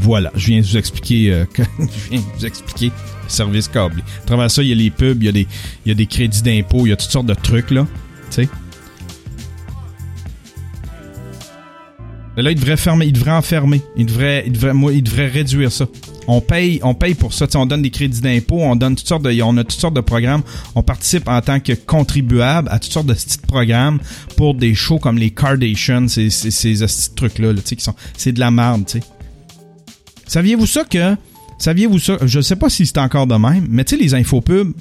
Voilà, 0.05 0.31
je 0.35 0.45
viens 0.45 0.61
de 0.61 0.65
vous 0.67 0.77
expliquer, 0.77 1.33
euh, 1.33 1.45
je 1.79 2.09
viens 2.11 2.21
vous 2.37 2.45
expliquer 2.45 2.91
le 3.23 3.29
service 3.29 3.67
câblé. 3.67 4.03
À 4.21 4.27
travers 4.27 4.51
ça, 4.51 4.61
il 4.61 4.69
y 4.69 4.71
a 4.71 4.75
les 4.75 4.91
pubs, 4.91 5.23
il 5.23 5.25
y 5.25 5.29
a 5.29 5.31
des, 5.31 5.47
il 5.83 5.89
y 5.89 5.91
a 5.91 5.95
des 5.95 6.05
crédits 6.05 6.43
d'impôt, 6.43 6.85
il 6.85 6.89
y 6.89 6.91
a 6.91 6.95
toutes 6.95 7.09
sortes 7.09 7.25
de 7.25 7.33
trucs, 7.33 7.71
là. 7.71 7.87
Tu 8.29 8.43
sais. 8.43 8.49
Là, 12.37 12.51
il 12.51 12.55
devrait 12.55 12.77
fermer, 12.77 13.07
il 13.07 13.13
devrait 13.13 13.31
enfermer. 13.31 13.81
Il 13.97 14.05
devrait, 14.05 14.43
il 14.45 14.51
devrait, 14.51 14.75
moi, 14.75 14.93
il 14.93 15.01
devrait 15.01 15.27
réduire 15.27 15.71
ça. 15.71 15.87
On 16.27 16.39
paye, 16.39 16.79
on 16.83 16.93
paye 16.93 17.15
pour 17.15 17.33
ça. 17.33 17.47
on 17.55 17.65
donne 17.65 17.81
des 17.81 17.89
crédits 17.89 18.21
d'impôt, 18.21 18.61
on 18.61 18.75
donne 18.75 18.95
toutes 18.95 19.07
sortes 19.07 19.23
de, 19.23 19.41
on 19.41 19.57
a 19.57 19.63
toutes 19.63 19.79
sortes 19.79 19.95
de 19.95 20.01
programmes. 20.01 20.43
On 20.75 20.83
participe 20.83 21.27
en 21.27 21.41
tant 21.41 21.59
que 21.59 21.73
contribuable 21.73 22.69
à 22.71 22.77
toutes 22.77 22.91
sortes 22.91 23.07
de 23.07 23.13
petits 23.13 23.39
programmes 23.39 23.97
pour 24.37 24.53
des 24.53 24.75
shows 24.75 24.99
comme 24.99 25.17
les 25.17 25.31
Kardashians, 25.31 26.07
ces, 26.09 26.29
ces, 26.29 26.51
ces, 26.51 26.85
trucs-là, 27.15 27.53
là, 27.53 27.61
sais, 27.65 27.75
qui 27.75 27.83
sont, 27.83 27.95
c'est 28.15 28.33
de 28.33 28.39
la 28.39 28.51
merde, 28.51 28.85
tu 28.85 28.99
sais. 28.99 29.14
Saviez-vous 30.27 30.65
ça 30.65 30.83
que. 30.83 31.15
Saviez-vous 31.57 31.99
ça? 31.99 32.17
Je 32.25 32.39
ne 32.39 32.43
sais 32.43 32.55
pas 32.55 32.69
si 32.69 32.85
c'est 32.85 32.97
encore 32.97 33.27
de 33.27 33.35
même, 33.35 33.67
mais 33.69 33.83
tu 33.83 33.95
sais, 33.95 34.01
les 34.01 34.13
infopubs. 34.13 34.73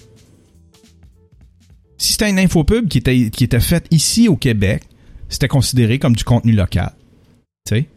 Si 1.99 2.13
c'était 2.13 2.31
une 2.31 2.39
infopub 2.39 2.89
qui 2.89 2.99
était, 2.99 3.31
qui 3.31 3.45
était 3.45 3.61
faite 3.61 3.87
ici 3.91 4.29
au 4.29 4.37
Québec, 4.37 4.83
c'était 5.29 5.49
considéré 5.49 5.99
comme 5.99 6.17
du 6.17 6.25
contenu 6.25 6.53
local. 6.53 6.93
Tu 7.67 7.77
sais? 7.77 7.89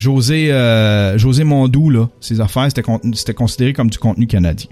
José, 0.00 0.52
euh, 0.52 1.16
José 1.16 1.44
Mondou, 1.44 1.88
là, 1.88 2.08
ses 2.20 2.40
affaires, 2.40 2.68
c'était 2.68 3.34
considéré 3.34 3.72
comme 3.72 3.88
du 3.88 3.98
contenu 3.98 4.26
canadien. 4.26 4.68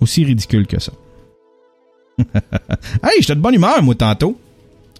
Aussi 0.00 0.24
ridicule 0.24 0.66
que 0.66 0.80
ça. 0.80 0.92
hey, 2.18 3.20
j'étais 3.20 3.36
de 3.36 3.40
bonne 3.40 3.54
humeur, 3.54 3.82
moi, 3.82 3.94
tantôt. 3.94 4.38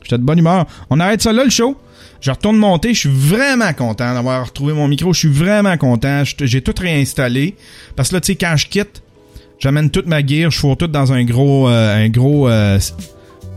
J'étais 0.03 0.19
de 0.19 0.23
bonne 0.23 0.39
humeur. 0.39 0.67
On 0.91 1.01
arrête 1.01 1.21
ça 1.21 1.33
là, 1.33 1.45
le 1.45 1.51
show? 1.51 1.77
Je 2.23 2.31
retourne 2.31 2.57
monter, 2.57 2.95
je 2.95 3.01
suis 3.01 3.11
vraiment 3.11 3.73
content 3.73 4.15
d'avoir 4.15 4.47
retrouvé 4.47 4.73
mon 4.73 4.87
micro, 4.87 5.13
je 5.13 5.19
suis 5.19 5.29
vraiment 5.29 5.77
content, 5.77 6.23
j'ai 6.25 6.63
tout 6.63 6.75
réinstallé. 6.79 7.57
Parce 7.97 8.11
que 8.11 8.15
là 8.15 8.21
tu 8.21 8.27
sais 8.29 8.37
quand 8.37 8.57
je 8.57 8.69
quitte, 8.69 9.03
j'amène 9.59 9.91
toute 9.91 10.07
ma 10.07 10.25
gear, 10.25 10.53
je 10.53 10.57
fous 10.57 10.77
tout 10.77 10.87
dans 10.87 11.13
un 11.13 11.25
gros 11.25 11.69
euh, 11.69 12.05
un 12.05 12.09
gros 12.11 12.49
euh, 12.49 12.79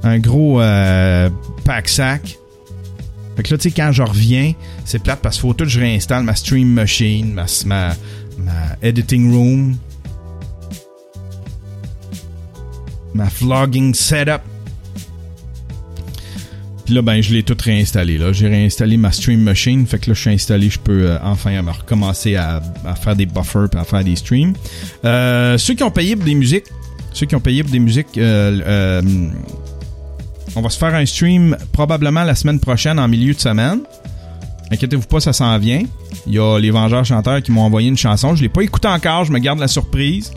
un 0.01 0.17
gros 0.17 0.59
euh, 0.59 1.29
pack 1.63 1.87
sac. 1.87 2.39
Fait 3.37 3.43
que 3.43 3.51
là 3.51 3.57
tu 3.59 3.69
sais 3.69 3.75
quand 3.75 3.91
je 3.91 4.01
reviens, 4.01 4.53
c'est 4.83 4.97
plate 4.97 5.19
parce 5.21 5.35
qu'il 5.35 5.43
faut 5.43 5.53
tout 5.53 5.65
je 5.65 5.79
réinstalle 5.79 6.23
ma 6.23 6.33
stream 6.33 6.69
machine, 6.69 7.33
ma 7.33 7.45
ma, 7.67 7.93
ma 8.39 8.51
editing 8.81 9.31
room, 9.31 9.77
ma 13.13 13.25
vlogging 13.25 13.93
setup 13.93 14.41
puis 16.85 16.93
là, 16.93 17.01
ben, 17.01 17.21
je 17.21 17.33
l'ai 17.33 17.41
tout 17.41 17.57
réinstallé. 17.59 18.19
Là. 18.19 18.31
J'ai 18.31 18.47
réinstallé 18.47 18.95
ma 18.95 19.11
Stream 19.11 19.41
Machine. 19.41 19.87
Fait 19.87 19.97
que 19.97 20.11
là, 20.11 20.13
je 20.13 20.21
suis 20.21 20.29
installé, 20.29 20.69
je 20.69 20.79
peux 20.79 21.09
euh, 21.09 21.17
enfin 21.23 21.59
recommencer 21.59 22.35
à, 22.35 22.61
faire 23.01 23.15
des 23.15 23.25
buffers 23.25 23.69
et 23.73 23.77
à 23.77 23.83
faire 23.83 24.03
des 24.03 24.15
streams. 24.15 24.53
Euh, 25.03 25.57
ceux 25.57 25.73
qui 25.73 25.83
ont 25.83 25.91
payé 25.91 26.15
pour 26.15 26.25
des 26.25 26.35
musiques, 26.35 26.65
ceux 27.11 27.25
qui 27.25 27.35
ont 27.35 27.39
payé 27.39 27.63
pour 27.63 27.71
des 27.71 27.79
musiques, 27.79 28.17
euh, 28.17 28.91
on 30.55 30.61
va 30.61 30.69
se 30.69 30.77
faire 30.77 30.93
un 30.93 31.05
stream 31.07 31.57
probablement 31.71 32.23
la 32.23 32.35
semaine 32.35 32.59
prochaine 32.59 32.99
en 32.99 33.07
milieu 33.07 33.33
de 33.33 33.39
semaine. 33.39 33.79
Inquiétez-vous 34.71 35.07
pas, 35.07 35.19
ça 35.19 35.33
s'en 35.33 35.57
vient. 35.57 35.81
Il 36.27 36.33
y 36.33 36.39
a 36.39 36.59
les 36.59 36.69
Vengeurs 36.69 37.05
chanteurs 37.05 37.41
qui 37.41 37.51
m'ont 37.51 37.61
envoyé 37.61 37.89
une 37.89 37.97
chanson. 37.97 38.35
Je 38.35 38.43
l'ai 38.43 38.49
pas 38.49 38.61
écouté 38.61 38.87
encore, 38.87 39.25
je 39.25 39.31
me 39.31 39.39
garde 39.39 39.59
la 39.59 39.67
surprise. 39.67 40.31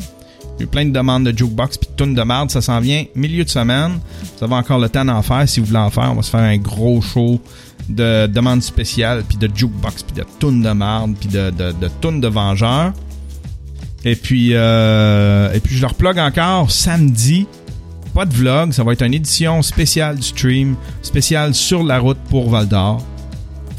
J'ai 0.59 0.65
eu 0.65 0.67
plein 0.67 0.85
de 0.85 0.91
demandes 0.91 1.25
de 1.25 1.37
jukebox 1.37 1.79
puis 1.79 1.89
de 1.91 2.03
tunes 2.03 2.15
de 2.15 2.23
merde. 2.23 2.51
Ça 2.51 2.61
s'en 2.61 2.81
vient 2.81 3.05
milieu 3.15 3.45
de 3.45 3.49
semaine. 3.49 4.01
Vous 4.39 4.45
avez 4.45 4.55
encore 4.55 4.79
le 4.79 4.89
temps 4.89 5.05
d'en 5.05 5.23
faire. 5.23 5.49
Si 5.49 5.61
vous 5.61 5.67
voulez 5.67 5.79
en 5.79 5.91
faire, 5.91 6.11
on 6.11 6.17
va 6.17 6.23
se 6.23 6.31
faire 6.31 6.41
un 6.41 6.57
gros 6.57 7.01
show 7.01 7.41
de 7.89 8.27
demandes 8.27 8.63
spéciales 8.63 9.25
puis 9.27 9.39
de 9.39 9.49
jukebox 9.55 10.03
puis 10.03 10.17
de 10.17 10.27
tunes 10.39 10.63
de 10.63 10.71
merde 10.71 11.15
puis 11.19 11.29
de, 11.29 11.51
de, 11.51 11.73
de 11.73 11.91
tunes 12.01 12.27
Vengeurs. 12.27 12.93
Et 14.05 14.17
puis, 14.17 14.51
euh, 14.53 15.53
et 15.53 15.61
puis 15.61 15.77
je 15.77 15.83
leur 15.83 15.95
plug 15.95 16.19
encore 16.19 16.71
samedi. 16.71 17.47
Pas 18.15 18.25
de 18.25 18.35
vlog, 18.35 18.73
ça 18.73 18.83
va 18.83 18.93
être 18.93 19.03
une 19.03 19.15
édition 19.15 19.63
spéciale 19.63 20.17
du 20.17 20.23
stream, 20.23 20.77
spéciale 21.03 21.55
sur 21.55 21.83
la 21.83 21.99
route 21.99 22.19
pour 22.31 22.51
Val 22.51 22.67
d'Or 22.67 23.05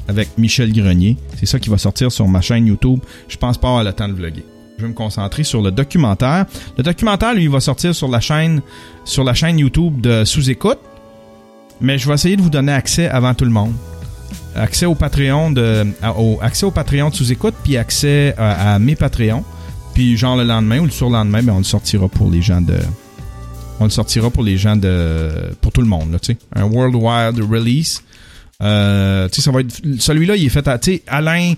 avec 0.07 0.37
Michel 0.37 0.71
Grenier. 0.73 1.17
C'est 1.37 1.45
ça 1.45 1.59
qui 1.59 1.69
va 1.69 1.77
sortir 1.77 2.11
sur 2.11 2.27
ma 2.27 2.41
chaîne 2.41 2.67
YouTube. 2.67 2.99
Je 3.27 3.37
pense 3.37 3.57
pas 3.57 3.67
avoir 3.67 3.83
le 3.83 3.93
temps 3.93 4.07
de 4.07 4.13
vlogger. 4.13 4.45
Je 4.79 4.85
vais 4.85 4.91
me 4.91 4.95
concentrer 4.95 5.43
sur 5.43 5.61
le 5.61 5.71
documentaire. 5.71 6.45
Le 6.77 6.83
documentaire, 6.83 7.33
lui, 7.33 7.47
va 7.47 7.59
sortir 7.59 7.93
sur 7.93 8.07
la 8.07 8.21
chaîne, 8.21 8.61
sur 9.03 9.25
la 9.25 9.33
chaîne 9.33 9.59
YouTube 9.59 9.99
de 9.99 10.23
Sous-Écoute. 10.23 10.79
Mais 11.81 11.97
je 11.97 12.07
vais 12.07 12.13
essayer 12.13 12.37
de 12.37 12.41
vous 12.41 12.49
donner 12.49 12.71
accès 12.71 13.09
avant 13.09 13.33
tout 13.33 13.43
le 13.43 13.51
monde. 13.51 13.73
Accès 14.55 14.85
au 14.85 14.95
Patreon 14.95 15.51
de, 15.51 15.85
accès 16.41 16.65
Patreon 16.71 17.09
de 17.09 17.15
Sous-Écoute, 17.15 17.55
puis 17.61 17.75
accès 17.75 18.33
à, 18.37 18.79
mes 18.79 18.95
Patreons. 18.95 19.43
Puis 19.93 20.15
genre 20.15 20.37
le 20.37 20.45
lendemain 20.45 20.79
ou 20.79 20.85
le 20.85 20.91
surlendemain, 20.91 21.43
ben 21.43 21.55
on 21.55 21.57
le 21.57 21.65
sortira 21.65 22.07
pour 22.07 22.31
les 22.31 22.41
gens 22.41 22.61
de, 22.61 22.77
on 23.81 23.83
le 23.83 23.89
sortira 23.89 24.29
pour 24.29 24.43
les 24.43 24.55
gens 24.55 24.77
de, 24.77 25.29
pour 25.59 25.73
tout 25.73 25.81
le 25.81 25.87
monde, 25.87 26.17
tu 26.21 26.31
sais. 26.31 26.37
Un 26.55 26.63
worldwide 26.63 27.43
release. 27.51 28.01
Euh, 28.63 29.27
tu 29.27 29.35
sais, 29.35 29.41
ça 29.41 29.51
va 29.51 29.59
être, 29.59 29.81
celui-là, 29.99 30.37
il 30.37 30.45
est 30.45 30.49
fait 30.49 30.69
à, 30.69 30.79
tu 30.79 30.93
sais, 30.93 31.03
Alain, 31.05 31.53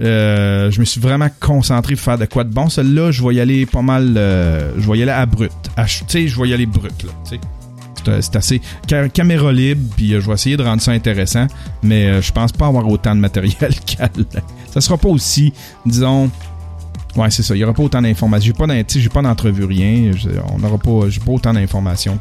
euh, 0.00 0.70
je 0.70 0.80
me 0.80 0.84
suis 0.84 1.00
vraiment 1.00 1.28
concentré 1.40 1.94
pour 1.94 2.04
faire 2.04 2.18
de 2.18 2.24
quoi 2.24 2.44
de 2.44 2.52
bon. 2.52 2.68
Celui-là, 2.68 3.10
je 3.10 3.22
vais 3.22 3.34
y 3.34 3.40
aller 3.40 3.66
pas 3.66 3.82
mal, 3.82 4.14
euh, 4.16 4.72
je 4.78 4.90
vais 4.90 4.98
y 4.98 5.02
aller 5.02 5.12
à 5.12 5.26
brut. 5.26 5.52
Tu 5.76 6.04
sais, 6.06 6.28
je 6.28 6.40
vais 6.40 6.48
y 6.48 6.54
aller 6.54 6.66
brut, 6.66 7.04
là. 7.04 7.10
C'est 8.20 8.34
assez 8.34 8.60
caméra 9.14 9.52
libre, 9.52 9.94
puis 9.96 10.12
euh, 10.12 10.20
je 10.20 10.26
vais 10.26 10.32
essayer 10.32 10.56
de 10.56 10.64
rendre 10.64 10.82
ça 10.82 10.90
intéressant, 10.90 11.46
mais 11.84 12.20
je 12.20 12.32
pense 12.32 12.50
pas 12.50 12.66
avoir 12.66 12.88
autant 12.88 13.14
de 13.14 13.20
matériel 13.20 13.72
qu'Alain. 13.86 14.42
Ça 14.72 14.80
sera 14.80 14.96
pas 14.96 15.08
aussi, 15.08 15.52
disons, 15.86 16.30
Ouais, 17.14 17.30
c'est 17.30 17.42
ça. 17.42 17.54
Il 17.54 17.58
n'y 17.58 17.64
aura 17.64 17.74
pas 17.74 17.82
autant 17.82 18.00
d'informations. 18.00 18.54
J'ai 18.88 19.08
pas 19.10 19.20
d'entrevue, 19.20 19.66
rien. 19.66 20.12
On 20.50 20.58
n'aura 20.58 20.78
pas, 20.78 21.10
j'ai 21.10 21.20
pas 21.20 21.32
autant 21.32 21.52
d'informations 21.52 22.18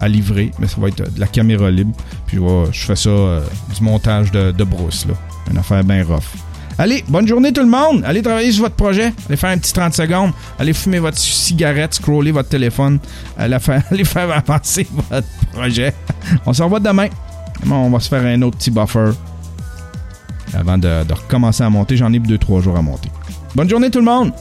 à 0.00 0.08
livrer, 0.08 0.50
mais 0.58 0.66
ça 0.66 0.80
va 0.80 0.88
être 0.88 1.08
de 1.08 1.20
la 1.20 1.28
caméra 1.28 1.70
libre. 1.70 1.92
Puis 2.26 2.38
je 2.72 2.80
fais 2.84 2.96
ça 2.96 3.42
du 3.76 3.82
montage 3.84 4.32
de, 4.32 4.50
de, 4.50 4.64
brousse, 4.64 5.06
là. 5.06 5.14
Une 5.52 5.58
affaire 5.58 5.84
bien 5.84 6.04
rough. 6.04 6.34
Allez, 6.78 7.04
bonne 7.08 7.26
journée 7.26 7.52
tout 7.52 7.60
le 7.60 7.68
monde. 7.68 8.02
Allez 8.04 8.22
travailler 8.22 8.50
sur 8.50 8.64
votre 8.64 8.74
projet. 8.74 9.12
Allez 9.28 9.36
faire 9.36 9.50
un 9.50 9.58
petit 9.58 9.72
30 9.72 9.94
secondes. 9.94 10.32
Allez 10.58 10.72
fumer 10.72 10.98
votre 10.98 11.18
cigarette, 11.18 11.94
scroller 11.94 12.32
votre 12.32 12.48
téléphone. 12.48 12.98
Allez 13.38 13.58
faire, 13.58 13.84
avancer 14.16 14.86
votre 15.10 15.28
projet. 15.52 15.94
On 16.46 16.52
se 16.52 16.62
revoit 16.62 16.80
demain. 16.80 17.08
On 17.70 17.90
va 17.90 18.00
se 18.00 18.08
faire 18.08 18.24
un 18.24 18.42
autre 18.42 18.58
petit 18.58 18.70
buffer 18.70 19.12
avant 20.52 20.78
de, 20.78 21.12
recommencer 21.12 21.62
à 21.62 21.70
monter. 21.70 21.96
J'en 21.96 22.12
ai 22.12 22.18
deux, 22.18 22.38
trois 22.38 22.60
jours 22.60 22.76
à 22.76 22.82
monter. 22.82 23.10
Bonne 23.54 23.68
journée 23.68 23.90
tout 23.90 24.00
le 24.00 24.04
monde! 24.04 24.32